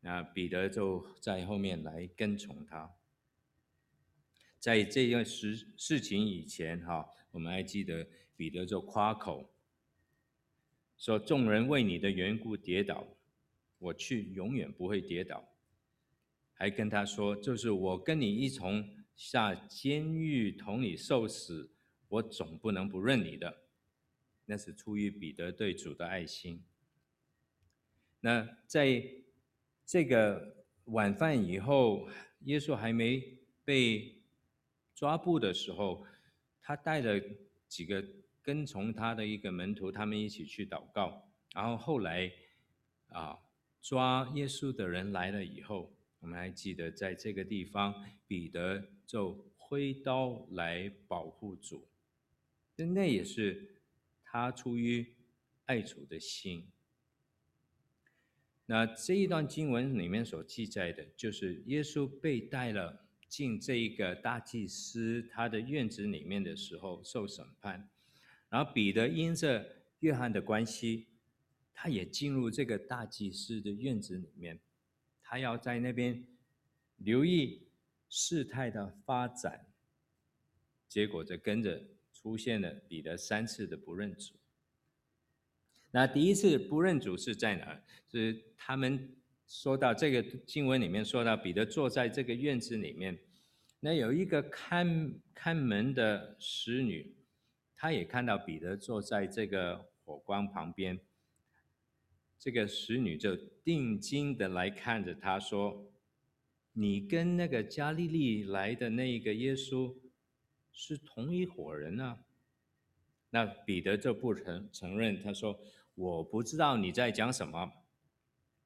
[0.00, 2.90] 那彼得就在后面来跟从他。
[4.58, 9.52] 在这件事事情以前，哈，我们还记得彼得就夸口
[10.96, 13.06] 说：“众人为你的缘故跌倒，
[13.76, 15.46] 我去永远不会跌倒。”
[16.60, 21.72] 还跟他说：“就是我跟你一同下监狱，同你受死。”
[22.10, 23.62] 我总不能不认你的，
[24.44, 26.62] 那是出于彼得对主的爱心。
[28.20, 29.02] 那在
[29.86, 32.08] 这个晚饭以后，
[32.40, 34.20] 耶稣还没被
[34.92, 36.04] 抓捕的时候，
[36.60, 37.22] 他带着
[37.68, 38.04] 几个
[38.42, 41.32] 跟从他的一个门徒，他们一起去祷告。
[41.54, 42.30] 然后后来
[43.10, 43.38] 啊，
[43.80, 51.88] 抓耶稣的人来了以后，我们还记得在这个地方，彼得就挥刀来保护主。
[52.76, 53.82] 那也是
[54.22, 55.06] 他出于
[55.66, 56.66] 爱主的心。
[58.66, 67.90] 那这一段经文里面所记载的，就是耶稣被带了进这一个大祭司他的院子里面的时候受审判，
[68.48, 69.66] 然后彼得因着
[70.00, 71.08] 约翰的关系，
[71.74, 74.58] 他也进入这个大祭司的院子里面，
[75.30, 76.26] 他要在那边
[76.96, 77.68] 留意
[78.08, 79.66] 事态的发展，
[80.88, 81.80] 结果就跟着。
[82.12, 84.34] 出现了彼得三次的不认主。
[85.90, 87.82] 那第一次不认主是在哪？
[88.10, 89.16] 是他们
[89.48, 93.18] 说到这个经文里面说到彼得坐在这个院子里面，
[93.80, 97.16] 那有一个看看门的使女，
[97.74, 101.00] 她也看到彼得坐在这个火光旁边。
[102.40, 105.92] 这个使女就定睛的来看着他说
[106.72, 109.96] ：“你跟那个加利利来的那一个耶稣。”
[110.72, 112.24] 是同一伙人啊，
[113.30, 115.60] 那彼得就不承承认，他说
[115.94, 117.70] ：“我不知道你在讲什么。”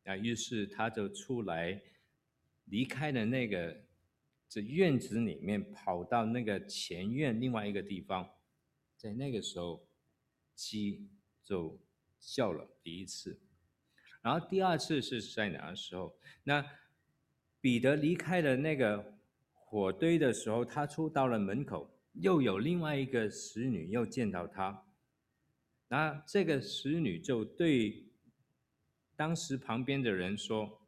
[0.04, 1.82] 啊，于是他就出来，
[2.66, 3.84] 离开了那个
[4.48, 8.30] 这院子里面，跑到那个前院另外一个地方，
[8.96, 9.88] 在那个时候，
[10.54, 11.08] 鸡
[11.42, 11.80] 就
[12.20, 13.40] 叫了第一次，
[14.24, 16.16] 然后第二次是在哪个时候？
[16.44, 16.64] 那
[17.60, 19.14] 彼得离开了那个
[19.52, 21.90] 火堆的时候，他出到了门口。
[22.14, 24.86] 又有另外一个使女又见到他，
[25.88, 28.06] 那这个使女就对
[29.16, 30.80] 当时旁边的人说：“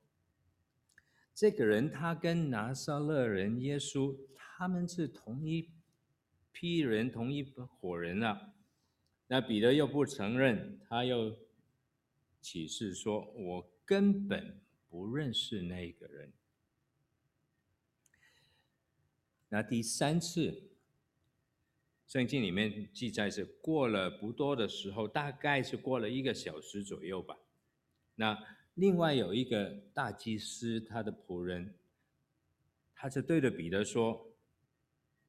[1.35, 5.69] 这个人他跟拿撒勒人耶稣，他们是同一
[6.53, 8.53] 批人，同一伙人啊。”
[9.27, 11.37] 那彼得又不承认，他又
[12.49, 16.33] 启示说：“我根本不认识那个人。”
[19.51, 20.71] 那第三次。
[22.07, 27.37] 圣经里面记载是过了不多的时候，大概是过了一个小时左右吧。
[28.15, 28.39] 那
[28.75, 31.75] 另外有一个大祭司，他的仆人
[32.95, 34.25] 他就对着彼得说：“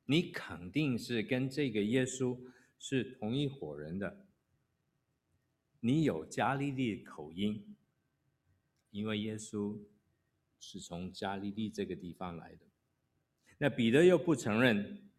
[0.05, 2.39] 你肯定是跟这个耶稣
[2.77, 4.26] 是同一伙人的。
[5.87, 7.73] 你有加利利口音，
[8.91, 9.79] 因为耶稣
[10.59, 12.65] 是从加利利这个地方来的。”
[13.57, 15.09] 那彼得又不承认，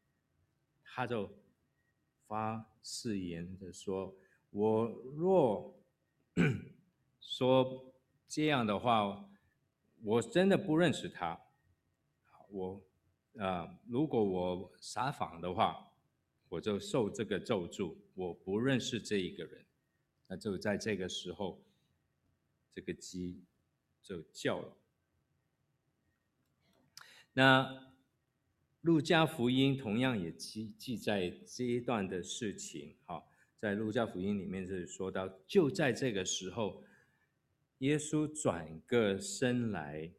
[0.84, 1.30] 他就
[2.26, 4.14] 发誓言的说
[4.50, 5.82] ：“我若
[7.18, 7.94] 说
[8.26, 9.26] 这样的话，
[10.02, 11.40] 我真的不认识他。”
[12.50, 12.82] 我，
[13.38, 15.90] 啊、如果我撒谎的话，
[16.50, 17.96] 我就受这个咒诅。
[18.14, 19.64] 我不认识这一个人，
[20.28, 21.60] 那就在这个时候，
[22.72, 23.42] 这个鸡
[24.02, 24.76] 就叫了。
[27.32, 27.92] 那
[28.82, 32.96] 路加福音同样也记记载这一段的事情。
[33.04, 36.84] 好，在路加福音里面是说到，就在这个时候，
[37.78, 40.12] 耶稣转个身来。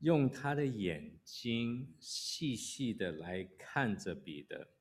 [0.00, 4.73] 用他的眼睛细细的来看着彼得。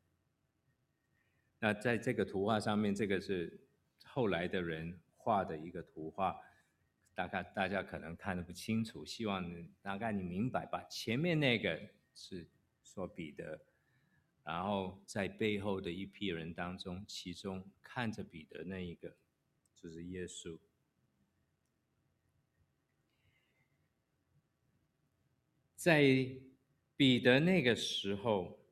[1.63, 3.57] 那在这个图画上面，这个是
[4.03, 6.35] 后来的人画的一个图画，
[7.15, 9.49] 大概大家可能看得不清楚，希望
[9.81, 10.83] 大概你明白吧。
[10.89, 11.81] 前面那个
[12.13, 12.45] 是
[12.83, 13.61] 说彼得，
[14.43, 19.15] 然后在背后的一批人当中，其中看着彼得那一个
[19.73, 20.59] 就是耶稣。
[25.77, 26.03] 在
[26.97, 28.62] 彼得那个时候，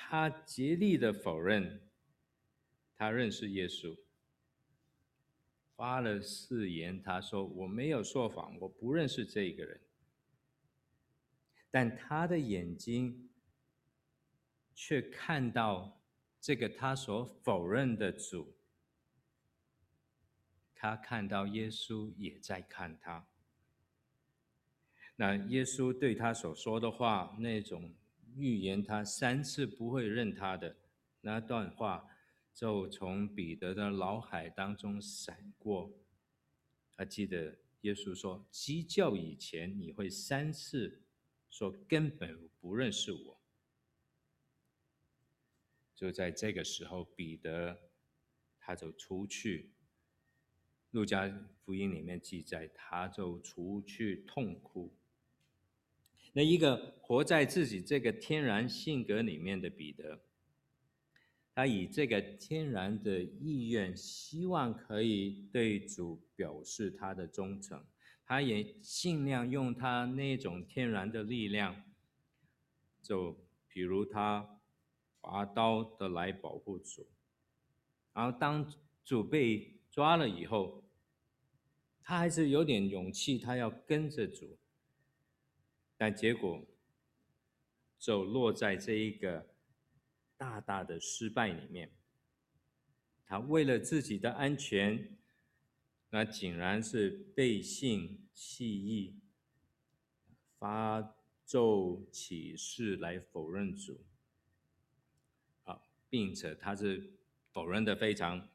[0.00, 1.82] 他竭力的否认
[2.96, 3.98] 他认识耶稣，
[5.74, 9.80] 发了誓言，他说：“我没有说谎，我不认识这个人。”
[11.68, 13.28] 但他的眼睛
[14.72, 16.00] 却看到
[16.40, 18.56] 这个他所否认的主，
[20.74, 23.26] 他看到耶稣也在看他。
[25.16, 27.92] 那耶稣对他所说的话，那种
[28.38, 30.76] 预言他三次不会认他的
[31.20, 32.08] 那段话，
[32.54, 35.92] 就从彼得的脑海当中闪过。
[36.94, 41.02] 他记得耶稣说：“鸡叫以前，你会三次
[41.50, 43.40] 说根本不认识我。”
[45.94, 47.90] 就在这个时候，彼得
[48.58, 49.72] 他就出去。
[50.90, 51.28] 路加
[51.64, 54.97] 福音里面记载，他就出去痛哭。
[56.38, 60.20] 那一个活在自己这个天然性格里面的彼得，
[61.52, 67.84] 他以这个天然的意愿，希望可以对主表示他的忠诚，
[68.24, 71.82] 他也尽量用他那种天然的力量，
[73.02, 73.36] 就
[73.66, 74.60] 比如他
[75.20, 77.04] 拔刀的来保护主，
[78.12, 78.72] 然后当
[79.04, 80.84] 主被抓了以后，
[82.00, 84.56] 他还是有点勇气，他要跟着主。
[85.98, 86.64] 但结果
[87.98, 89.50] 就落在这一个
[90.36, 91.92] 大大的失败里面。
[93.26, 95.18] 他为了自己的安全，
[96.10, 99.20] 那竟然是背信弃义，
[100.58, 104.06] 发咒起誓来否认主。
[105.64, 107.18] 啊，并且他是
[107.52, 108.48] 否认的非常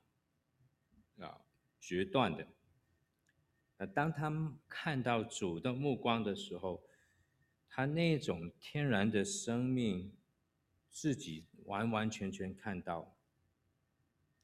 [1.17, 1.41] 啊
[1.79, 2.47] 决断的。
[3.77, 6.83] 那当他看到主的目光的时候，
[7.75, 10.15] 他那种天然的生命，
[10.91, 13.17] 自己完完全全看到，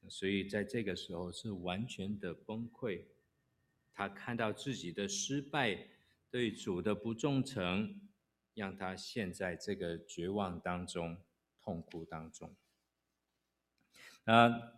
[0.07, 3.03] 所以在这个时候是完全的崩溃。
[3.93, 5.89] 他看到自己的失败，
[6.31, 8.01] 对主的不忠诚，
[8.55, 11.15] 让他陷在这个绝望当中、
[11.61, 12.55] 痛苦当中。
[14.23, 14.73] 那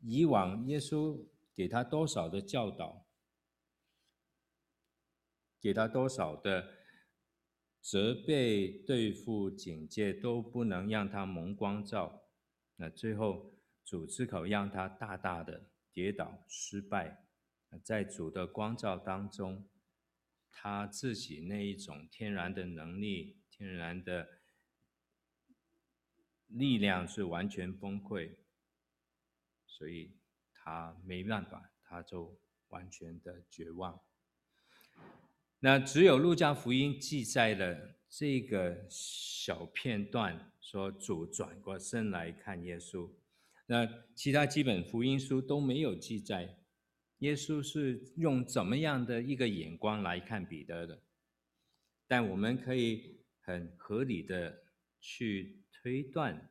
[0.00, 1.24] 以往耶稣
[1.54, 3.06] 给他多少的教导，
[5.60, 6.81] 给他多少的。
[7.82, 12.22] 责备、对付、警戒都不能让他蒙光照，
[12.76, 13.52] 那最后
[13.84, 17.26] 主之口让他大大的跌倒、失败。
[17.82, 19.68] 在主的光照当中，
[20.50, 24.28] 他自己那一种天然的能力、天然的
[26.46, 28.36] 力量是完全崩溃，
[29.66, 30.12] 所以
[30.52, 34.00] 他没办法，他就完全的绝望。
[35.64, 43.08] 那只有路加福音记载了这个小片段，说主转过身来看耶稣。
[43.66, 46.58] 那其他几本福音书都没有记载，
[47.18, 51.00] 耶稣是用怎么样的一个眼光来看彼得的。
[52.08, 54.64] 但我们可以很合理的
[55.00, 56.50] 去推断，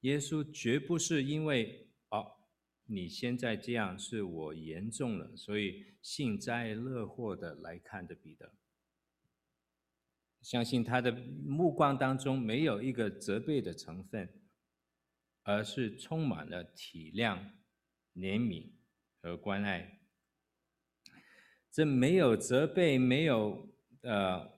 [0.00, 2.32] 耶稣绝不是因为哦，
[2.86, 8.52] 你现在这样是我严重了，所以幸灾乐祸的来看着彼得。
[10.40, 11.12] 相信他的
[11.46, 14.28] 目光当中没有一个责备的成分，
[15.44, 17.38] 而是充满了体谅、
[18.14, 18.72] 怜悯
[19.20, 20.00] 和关爱。
[21.70, 23.68] 这没有责备，没有
[24.02, 24.52] 呃，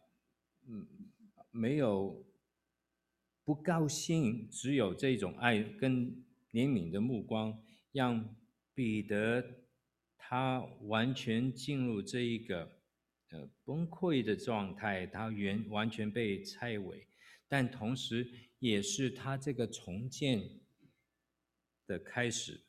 [0.66, 0.88] 嗯，
[1.50, 2.26] 没有
[3.44, 7.63] 不高兴，只有这种爱跟怜悯的目光，
[7.94, 8.36] 让
[8.74, 9.42] 彼得
[10.18, 12.84] 他完全进入这一个。
[13.30, 17.08] 呃，崩溃的状态，他完完全被拆毁，
[17.48, 18.30] 但同时
[18.60, 20.60] 也是他这个重建
[21.84, 22.64] 的开始。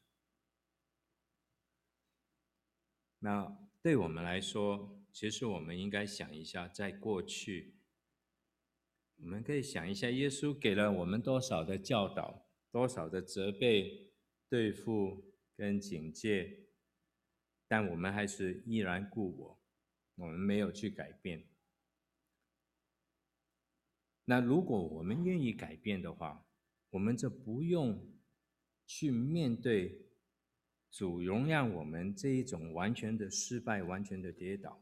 [3.19, 7.75] 那对我们来说，其实我们应该想一下，在过去，
[9.17, 14.14] 我们可以想一下，耶稣给了我们多少的教导，多少的责备、
[14.49, 16.67] 对付跟警戒，
[17.67, 19.61] 但我们还是依然故我。
[20.15, 21.47] 我们没有去改变。
[24.25, 26.47] 那如果我们愿意改变的话，
[26.91, 28.13] 我们就不用
[28.85, 30.07] 去面对
[30.89, 34.81] 主容让我们这一种完全的失败、完全的跌倒。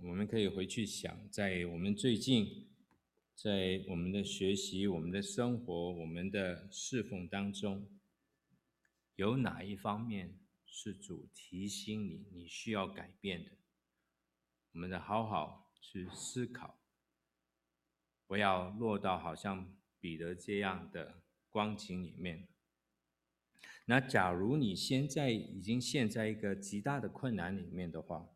[0.00, 2.73] 我们可以回去想，在我们最近，
[3.34, 7.88] 在我们的学习、我们的生活、我们的侍奉当中，
[9.16, 10.38] 有哪一方面？
[10.66, 13.52] 是主提醒你，你需要改变的。
[14.72, 16.80] 我们得好好去思考，
[18.26, 22.48] 不要落到好像彼得这样的光景里面。
[23.84, 28.28] 那假如你现在已经陷在一个极大的困难里面的话，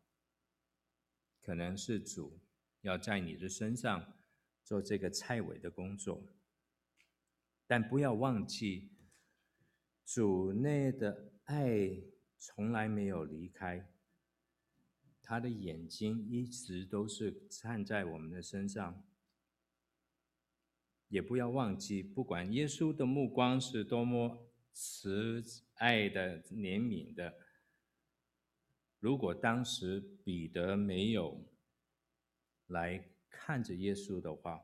[1.41, 2.39] 可能是主
[2.81, 4.13] 要在你的身上
[4.69, 6.23] 做这个拆毁的工作，
[7.65, 8.91] 但不要忘记
[10.05, 12.03] 主内的爱。
[12.37, 13.91] 从来没有离开，
[15.21, 19.03] 他的眼睛一直都是看在我们的身上。
[21.07, 25.43] 也不要忘记，不管耶稣的目光是多么慈
[25.73, 27.33] 爱的、怜悯的，
[28.99, 31.45] 如果当时彼得没有
[32.67, 33.08] 来
[33.49, 34.63] 看着耶稣的话，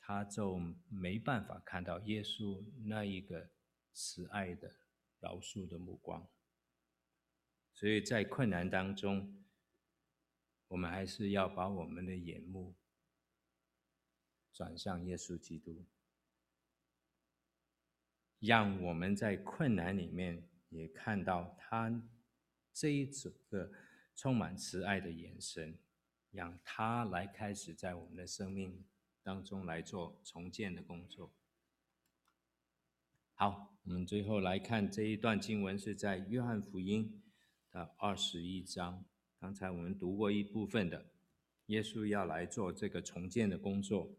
[0.00, 0.58] 他就
[0.90, 3.48] 没办法看到耶稣那一个
[3.94, 4.70] 慈爱的。
[5.20, 6.28] 饶恕的目光，
[7.72, 9.42] 所以在困难当中，
[10.68, 12.76] 我们还是要把我们的眼目
[14.52, 15.86] 转向耶稣基督，
[18.38, 22.00] 让我们在困难里面也看到他
[22.72, 23.72] 这一整个
[24.14, 25.76] 充满慈爱的眼神，
[26.30, 28.84] 让他来开始在我们的生命
[29.22, 31.32] 当中来做重建的工作。
[33.34, 33.74] 好。
[33.84, 37.22] 我们最后来看这一段经文，是在约翰福音
[37.70, 39.06] 的二十一章。
[39.40, 41.06] 刚才我们读过一部分的，
[41.66, 44.14] 耶稣要来做这个重建的工作。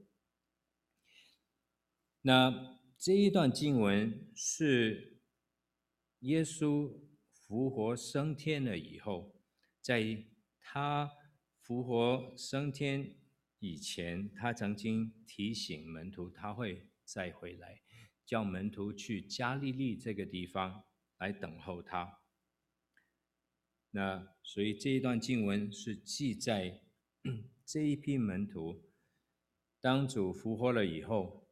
[2.24, 5.22] 那这一段经文是
[6.22, 7.00] 耶稣
[7.32, 9.40] 复活升天了以后，
[9.80, 10.26] 在
[10.60, 11.12] 他
[11.70, 13.16] 复活升天
[13.60, 17.82] 以前，他曾经提醒门徒他会再回来。
[18.26, 20.84] 叫门徒去加利利这个地方
[21.20, 22.22] 来等候他。
[23.92, 26.82] 那所以这一段经文是记载
[27.64, 28.90] 这一批门徒，
[29.80, 31.48] 当主复活了以后，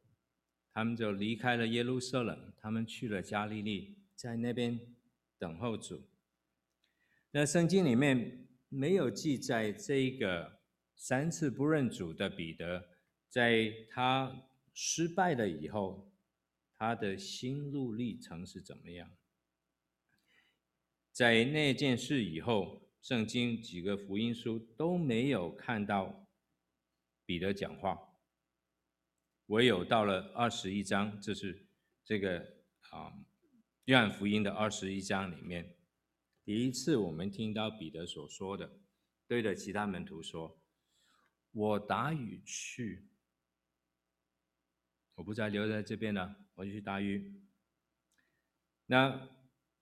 [0.72, 4.80] 他们就离开了耶路撒冷，他们去了加利利，在那边
[5.38, 6.08] 等候主。
[7.30, 10.60] 那圣经里面没有记载这个
[10.94, 12.88] 三次不认主的彼得，
[13.28, 16.06] 在他失败了以后。
[16.80, 19.10] 他的心路历程是怎么样？
[21.10, 26.28] 在那件事以后，圣经几个福音书都没有看到
[27.26, 27.98] 彼得讲话，
[29.46, 31.66] 唯有到了二十一章，这是
[32.04, 32.46] 这个
[32.90, 33.12] 啊
[33.86, 35.74] 约翰福音的二十一章里面，
[36.48, 38.80] 第一次我们听到彼得所说的，
[39.26, 40.58] 对着其他门徒说
[41.52, 43.06] ：“我打鱼去。”
[45.16, 47.38] 我不再留在这边了，我就去打鱼。
[48.86, 49.28] 那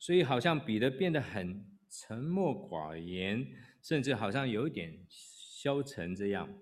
[0.00, 3.46] 所以好像彼得变得很沉默寡言，
[3.80, 6.52] 甚至好像有一点消沉这样。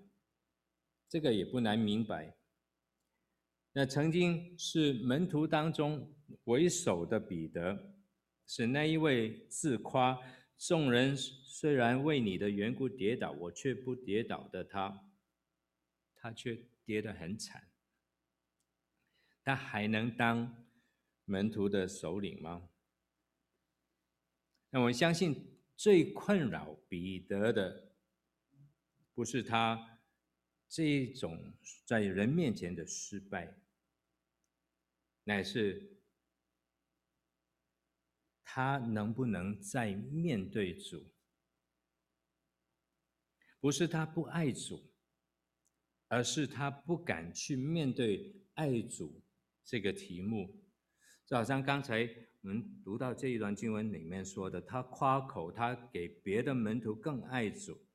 [1.09, 2.37] 这个也不难明白。
[3.73, 7.94] 那曾经是门徒当中为首的彼得，
[8.47, 10.19] 是那一位自夸
[10.57, 15.11] 众人虽然为你的缘故跌倒，我却不跌倒的他，
[16.15, 17.71] 他却跌得很惨。
[19.43, 20.65] 他还能当
[21.25, 22.69] 门徒的首领吗？
[24.69, 27.93] 那我相信最困扰彼得的，
[29.13, 29.99] 不是他
[30.67, 31.53] 这一种
[31.85, 33.57] 在人面前的失败，
[35.23, 35.94] 乃是
[38.55, 41.11] 他能不能再面对主。
[43.59, 44.93] 不是他不爱主，
[46.07, 49.21] 而是他不敢去面对爱主
[49.65, 50.63] 这个题目。
[51.25, 52.09] 就好像刚才
[52.43, 57.85] 我们读到这一段经文里面说的，他夸口，他给别的门徒更爱主。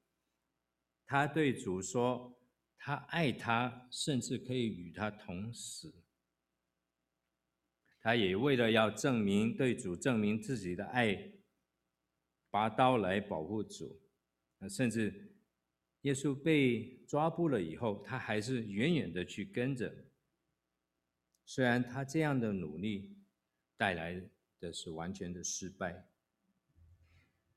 [1.06, 2.38] 他对主说，
[2.76, 5.99] 他爱他，甚至可以与他同死。
[8.00, 11.32] 他也为了要证明对主证明自己的爱，
[12.50, 14.00] 拔刀来保护主，
[14.68, 15.34] 甚至
[16.02, 19.94] 耶稣被抓捕了以后，他还是远远的去跟着。
[21.44, 23.16] 虽然他这样的努力，
[23.76, 24.22] 带来
[24.60, 26.06] 的是完全的失败，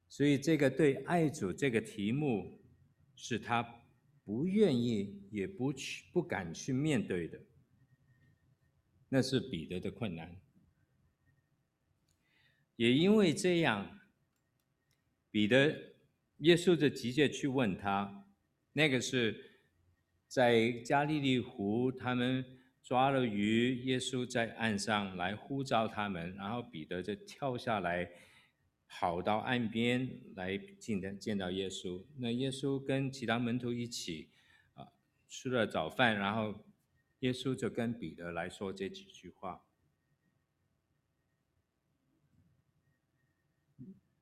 [0.09, 2.59] 所以这个对爱主这个题目
[3.15, 3.63] 是他
[4.25, 7.39] 不愿意也不去不敢去面对的，
[9.13, 10.35] 那是彼得的困难。
[12.77, 13.99] 也因为这样，
[15.29, 15.93] 彼得
[16.39, 18.25] 耶稣就直接去问他，
[18.73, 19.61] 那个是
[20.27, 22.43] 在加利利湖他们。
[22.83, 28.11] 抓了鱼，耶稣在岸上来呼召他们，然后彼得就跳下来，
[28.89, 32.03] 跑到岸边来见的见到耶稣。
[32.17, 34.31] 那耶稣跟其他门徒一起
[34.73, 34.85] 啊
[35.29, 36.65] 吃了早饭，然后
[37.23, 39.63] 耶稣就跟彼得来说这几句话。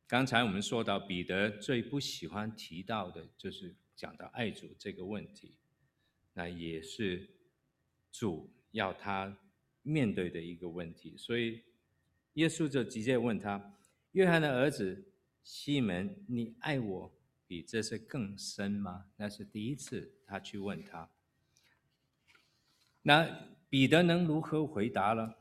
[0.08, 5.58] 刚才我们说到彼得最不喜欢提到的就是讲到爱主这个问题，
[6.34, 7.30] 那也是。
[8.14, 9.39] 主要他
[9.84, 11.64] 面对的一个问题，所以
[12.34, 13.78] 耶稣就直接问他
[14.12, 15.14] ：“约翰的儿子
[15.45, 21.10] 西门，你爱我比这些更深吗？”那是第一次他去问他。
[23.02, 25.36] 那彼得能如何回答呢？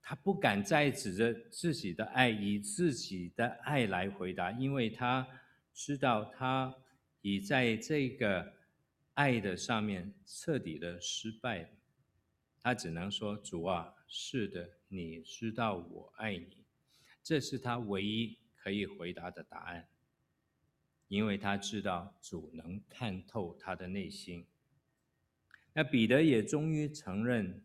[0.00, 5.26] 他不敢再指着自己的爱，以自己的爱来回答，因为他
[5.72, 6.74] 知道他
[7.22, 8.58] 已在这个。
[9.18, 11.68] 爱的上面彻底的失败了，
[12.62, 16.64] 他只能说：“主啊，是的，你知道我爱你。”
[17.20, 19.88] 这是他唯一可以回答的答案，
[21.08, 24.46] 因为他知道主能看透他的内心。
[25.78, 27.62] 那彼得也终于承认，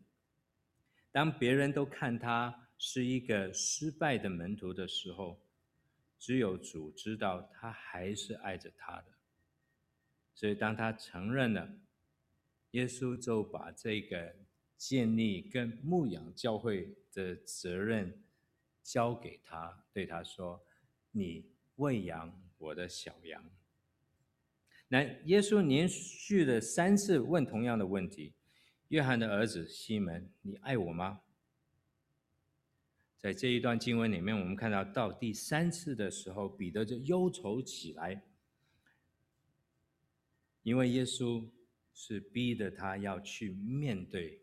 [1.10, 5.44] 当别人都看他是一个失败的门徒的时候，
[6.16, 9.06] 只有主知道他还是爱着他的。
[10.32, 11.68] 所以，当他承认了，
[12.70, 14.36] 耶稣就把这个
[14.76, 18.22] 建立跟牧养教会的责任
[18.80, 20.64] 交给他，对他说
[21.10, 23.44] ：“你喂养我的小羊。”
[24.88, 28.34] 那耶稣连续的三次问同样的问题
[28.88, 31.22] ：“约翰的儿子西门，你爱我吗？”
[33.18, 38.22] 在这一段经文里面，我们看到到第三次的时候，彼得就忧愁起来。
[40.62, 41.50] 因为耶稣
[41.92, 44.42] 是逼着他要去面对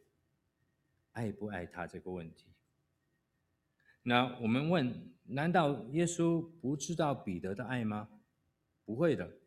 [1.12, 2.48] 爱不爱他这个问题。
[4.04, 8.10] 那我们问：难道耶稣不知道彼得的爱吗？
[8.84, 9.41] 不会的。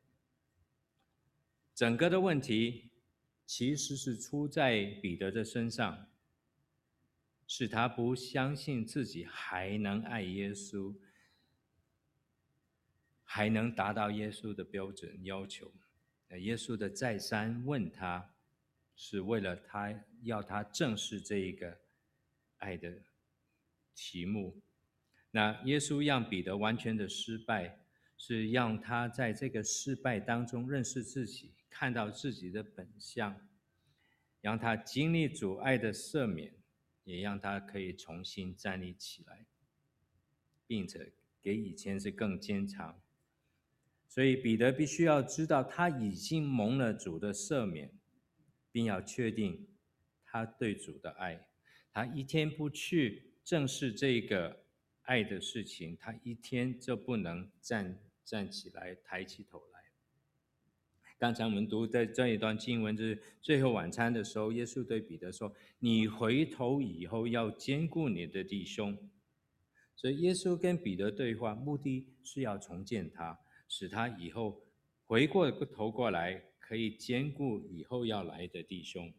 [1.75, 2.91] 整个的问题
[3.45, 6.07] 其实是出在彼得的身上，
[7.47, 10.95] 是他不相信自己还能爱耶稣，
[13.25, 15.72] 还能达到耶稣的标准要求。
[16.29, 18.33] 那耶稣的再三问他，
[18.95, 21.81] 是为了他要他正视这一个
[22.59, 23.03] 爱的
[23.95, 24.62] 题目。
[25.33, 27.81] 那耶稣让彼得完全的失败，
[28.16, 33.49] 是让他在这个失败当中认识自己，看到自己的本相，
[34.41, 36.55] 让他经历主爱的赦免，
[37.03, 39.45] 也让他可以重新站立起来，
[40.68, 41.12] 并且
[41.43, 43.03] 给以前是更坚强。
[44.07, 47.91] 所以彼得必须要知道，他已经蒙了主的赦免，
[48.70, 49.66] 并要确定
[50.25, 51.49] 他对主的爱。
[51.91, 54.64] 他一天不去正视这个
[55.03, 59.74] 爱的事情，他一天就不能站站起来，抬起头来。
[61.25, 65.51] 刚才我们读的这一段经文，就是最后晚餐的时候，耶稣对彼得说
[65.81, 68.95] ：“你回头以后要坚固你的弟兄。”
[69.97, 73.39] 所以耶稣跟彼得对话，目的是要重建他。
[73.66, 74.66] 使他以后
[75.07, 79.11] 回过头过来，可以兼顾以后要来的弟兄。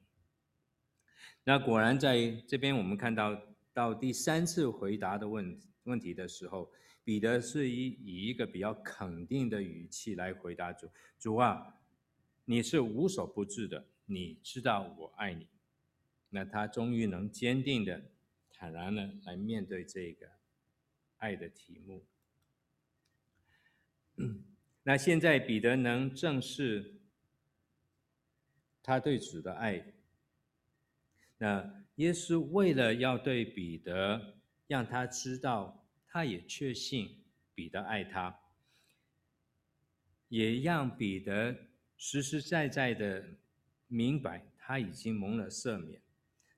[1.44, 3.36] 那果然在这边，我们看到
[3.74, 6.70] 到第三次回答的问问题的时候，
[7.04, 10.88] 彼得是以以一个比较肯定的语气来回答主
[11.18, 11.74] ：“主啊，
[12.46, 15.48] 你是无所不知的，你知道我爱你。”
[16.30, 18.04] 那他终于能坚定的、
[18.52, 20.28] 坦然的来面对这个
[21.18, 22.06] 爱的题目。
[24.84, 27.02] 那现在彼得能正视
[28.84, 29.94] 他对主的爱。
[31.38, 34.36] 那耶稣为了要对彼得
[34.68, 37.24] 让他知道，他也确信
[37.54, 38.40] 彼得爱他，
[40.28, 41.56] 也让彼得
[41.98, 43.26] 实实在在的
[43.88, 46.02] 明白他已经蒙了赦免，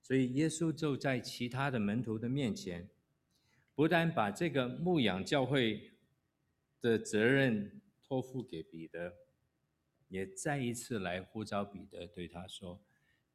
[0.01, 2.89] 所以耶稣就在其他的门徒的面前，
[3.75, 5.91] 不但把这个牧养教会
[6.81, 9.13] 的责任托付给彼得，
[10.07, 12.81] 也再一次来呼召彼得，对他说：“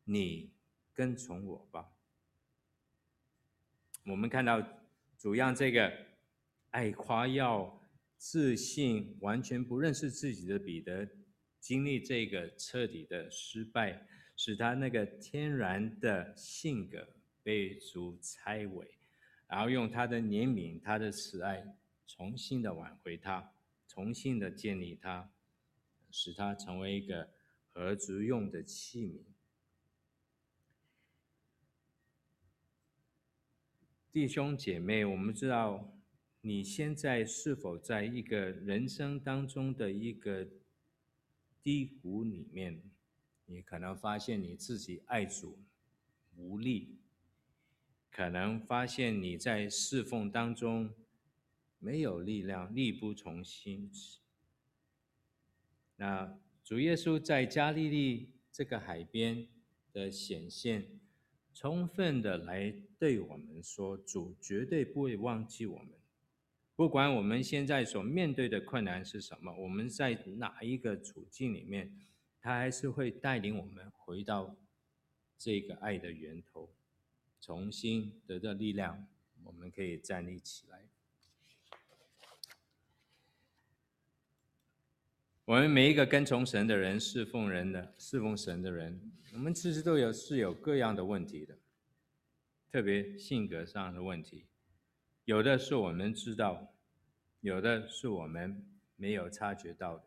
[0.05, 0.53] 你。”
[0.95, 1.91] 跟从我吧。
[4.05, 4.61] 我们看到
[5.17, 5.91] 主让这个
[6.69, 7.81] 爱夸耀、
[8.19, 11.09] 自信、完全不认识自己的彼得，
[11.63, 14.05] 经历这个彻底的失败，
[14.35, 17.07] 使他那个天然的性格
[17.41, 18.99] 被主拆毁，
[19.47, 23.53] 然后用他的怜悯、他的慈爱，重新的挽回他，
[23.87, 25.31] 重新的建立他，
[26.11, 27.31] 使他成为一个
[27.73, 29.23] 合足用的器皿。
[34.11, 35.97] 弟兄姐妹，我们知道
[36.41, 40.45] 你现在是否在一个人生当中的一个
[41.63, 42.83] 低谷里面？
[43.47, 45.59] 你可能发现你自己爱主
[46.37, 46.97] 无力，
[48.11, 50.95] 可能发现你在侍奉当中
[51.79, 53.91] 没有力量，力不从心。
[55.97, 59.47] 那主耶稣在加利利这个海边
[59.93, 60.99] 的显现。
[61.55, 65.91] 充分的来对我们说，主绝对不会忘记我们，
[66.83, 71.97] 不管我们现在所面对的困难是什么，我们在哪一个处境里面，
[72.41, 74.57] 他还是会带领我们回到
[75.39, 76.75] 这个爱的源头，
[77.41, 79.07] 重新得到力量，
[79.45, 80.89] 我们可以站立起来。
[85.45, 89.13] 我们每一个跟从神的人，侍奉人的，侍奉神的人。
[89.35, 91.57] 我们其实都有是有各样的问题的，
[92.73, 94.47] 特别性格上的问题，
[95.27, 96.72] 有的是我们知道，
[97.43, 98.65] 有的是我们
[98.95, 100.05] 没有察觉到的，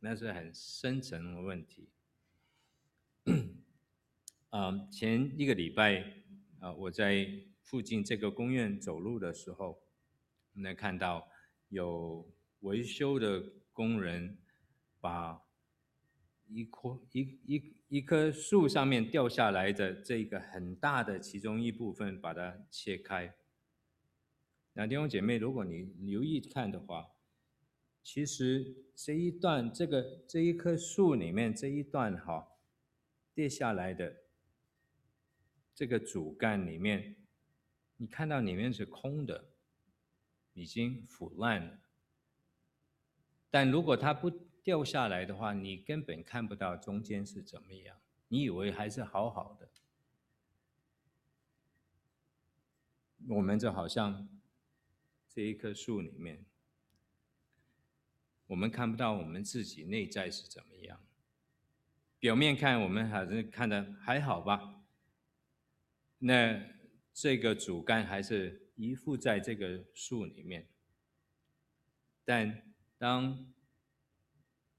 [0.00, 1.88] 那是很深层的问题。
[4.50, 6.22] 啊，前一个礼拜
[6.58, 7.28] 啊，我在
[7.62, 9.84] 附近这个公园走路的时候，
[10.54, 11.28] 能看到
[11.68, 12.28] 有
[12.62, 13.40] 维修的
[13.72, 14.36] 工人
[15.00, 15.40] 把
[16.48, 23.32] 一棵一一一棵树上面掉下来的这个很大的其中一部分，把它切开。
[24.74, 27.08] 那弟兄姐妹，如果你留意看的话，
[28.02, 32.48] 其实这一段这个这一棵树里面这一段哈
[33.32, 34.16] 跌下来的
[35.74, 37.14] 这个主干里面，
[37.96, 39.44] 你看到里面是空的，
[40.54, 41.78] 已经腐烂了。
[43.50, 44.28] 但如果它不
[44.64, 47.96] 掉下来的话，你根本看不到中间是怎么样，
[48.26, 49.68] 你以为还是好好的。
[53.28, 54.28] 我们就好像
[55.34, 56.44] 这一棵树里面，
[58.46, 61.04] 我们看不到我们自己内在是怎么样。
[62.20, 64.84] 表面看我们还是看的还好吧，
[66.18, 66.64] 那
[67.12, 70.68] 这个主干还是依附在这个树里面，
[72.24, 73.52] 但当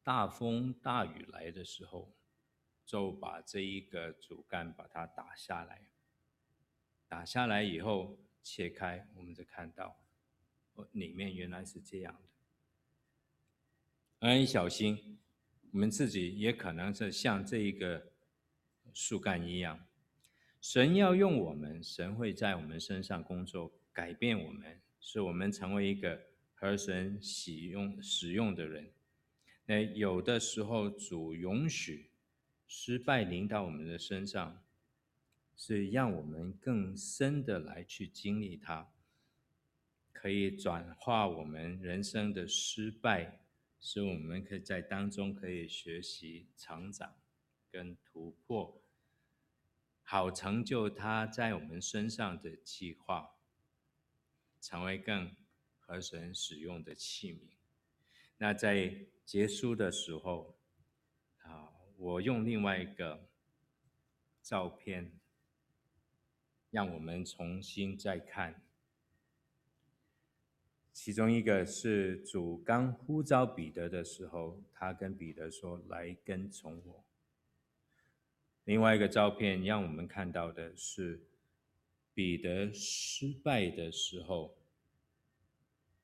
[0.04, 2.16] 大风大雨来的时候，
[2.86, 5.90] 就把这一个主干把它打下来。
[7.10, 10.05] 打下来以后切开，我们就看到，
[10.92, 12.28] 里面原来是这样的。
[14.28, 15.20] 很小心，
[15.72, 18.12] 我们自己也可能是像这一个
[18.94, 19.86] 树干一样。
[20.60, 26.20] 神要用我们，神会在我们身上工作，改变我们，使我们成为一个
[26.56, 28.92] 合神喜用使用的人。
[29.68, 32.10] 那有的时候，主允许
[32.66, 34.64] 失败临到我们的身上，
[35.56, 38.92] 是让我们更深的来去经历它，
[40.18, 43.42] 可以转化我们人生的失败，
[43.80, 47.14] 使我们可以在当中可以学习成长
[47.70, 48.82] 跟突破，
[50.02, 53.36] 好成就他在我们身上的计划，
[54.62, 55.36] 成为更
[55.80, 57.42] 合神使用的器皿。
[58.38, 60.58] 那在结束的时候，
[61.44, 63.28] 啊，我用另外一个
[64.42, 65.12] 照片，
[66.72, 68.64] 让我们重新再看。
[71.06, 77.06] 其中一个是主刚呼召彼得的时候，他跟彼得说：“来跟从我。”
[78.66, 81.22] 另外一个照片让我们看到的是
[82.16, 84.58] 彼得失败的时候，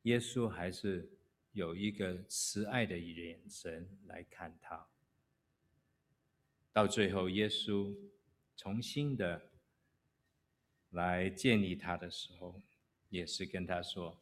[0.03, 1.09] 耶稣还是
[1.53, 4.85] 有一个慈爱的眼神来看他。
[6.71, 7.91] 到最后，耶稣
[8.55, 9.49] 重新的
[10.91, 12.61] 来建立他的时候，
[13.09, 14.15] 也是跟他说：“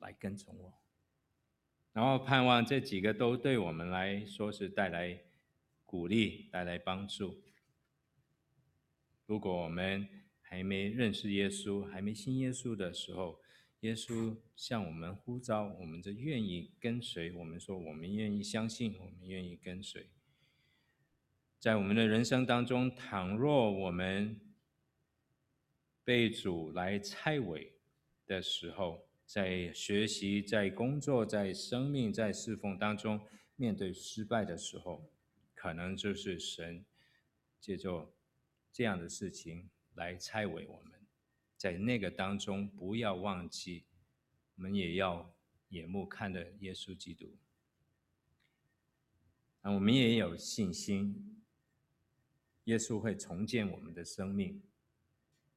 [0.00, 0.74] 来跟从我。”
[1.92, 5.20] 然后盼望这几个都对我们来说是带来
[5.84, 7.42] 鼓励、带来帮助。
[9.26, 10.08] 如果我们
[10.40, 13.40] 还没认识耶稣、还没信耶稣的时候，
[13.80, 17.32] 耶稣向我们呼召，我们就愿意跟随。
[17.32, 20.08] 我们说，我们愿意相信，我们愿意跟随。
[21.58, 24.40] 在我们的人生当中，倘若我们
[26.04, 27.72] 被主来拆毁
[28.26, 33.24] 的时候，在学习、在工作、在生命、在侍奉当中，
[33.54, 35.08] 面对失败的时候，
[35.54, 36.84] 可能就是神
[37.60, 38.12] 借着
[38.72, 40.98] 这样的事情来拆毁我们。
[41.56, 43.84] 在那个当中，不要忘记，
[44.56, 45.32] 我们也要
[45.68, 47.36] 眼目看着耶稣基督，
[49.62, 51.40] 那我们也有信心。
[52.64, 54.60] 耶稣会重建我们的生命，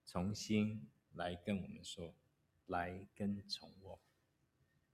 [0.06, 2.14] 重新来跟我们说
[2.68, 4.00] ：“来跟从我。”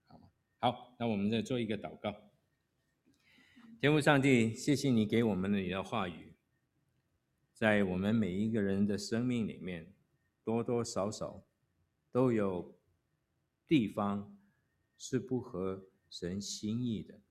[0.08, 2.14] 好，好，那我们再做一个祷告。
[3.80, 6.34] 天父上帝，谢谢你给我们的你的话语，
[7.54, 9.94] 在我们每一个人的生命里面，
[10.44, 11.46] 多多少少
[12.12, 12.78] 都有
[13.66, 14.38] 地方
[14.98, 17.22] 是不合神心意的，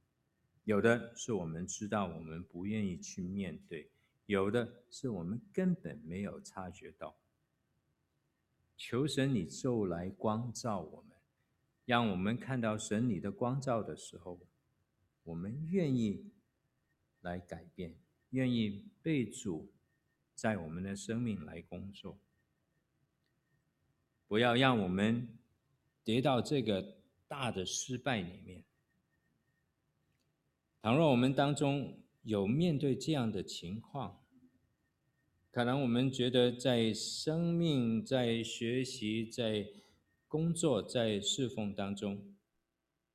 [0.65, 3.91] 有的是我们知道，我们不愿意去面对。
[4.25, 7.19] 有的是我们根本没有察觉到，
[8.79, 11.17] 求神你就来光照我们，
[11.85, 14.39] 让我们看到神你的光照的时候，
[15.25, 16.31] 我们愿意
[17.21, 17.97] 来改变，
[18.31, 19.73] 愿意被主
[20.37, 22.17] 在我们的生命来工作，
[24.29, 25.29] 不要让我们
[26.05, 28.63] 跌到这个大的失败里面。
[30.81, 34.23] 倘若我们当中，有面对这样的情况，
[35.59, 39.67] 可能我们觉得在生命、在学习、在
[40.29, 42.37] 工作、在侍奉当中，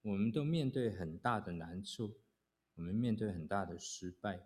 [0.02, 2.18] 我们都面对很大的难处，
[2.76, 4.42] 我们面对很大的失败，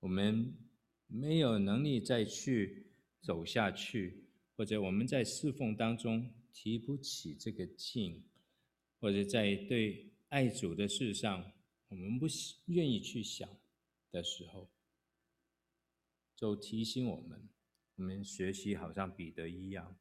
[0.00, 0.56] 我们
[1.06, 2.88] 没有能力再去
[3.20, 4.24] 走下去，
[4.56, 8.24] 或者我们在侍奉当中提不起这个劲，
[8.98, 11.52] 或者在对爱主的事上。
[11.90, 12.26] 我们不
[12.64, 13.48] 愿意去想
[14.10, 14.71] 的时候，
[16.42, 17.48] 就提醒我们，
[17.94, 19.96] 我们学习好像彼得一样，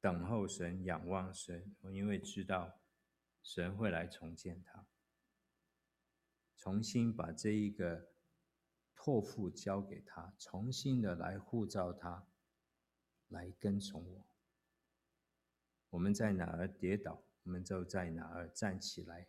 [0.00, 1.74] 等候神，仰望神。
[1.80, 2.78] 我因为知道
[3.42, 4.86] 神会来重建他，
[6.56, 8.12] 重新把这一个
[8.94, 12.24] 托付交给他，重新的来护召他，
[13.26, 14.26] 来跟从我。
[15.90, 19.26] 我们在哪儿跌倒，我们就在哪儿站起来。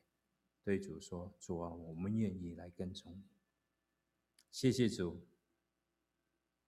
[0.63, 3.23] 对主说：“主啊，我们愿意来跟从你。”
[4.51, 5.27] 谢谢主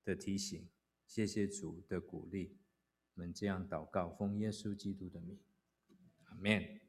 [0.03, 0.67] 的提醒，
[1.05, 2.57] 谢谢主的鼓励。
[3.13, 5.39] 我们这样祷告，奉耶稣基督的名，
[6.25, 6.80] 阿门。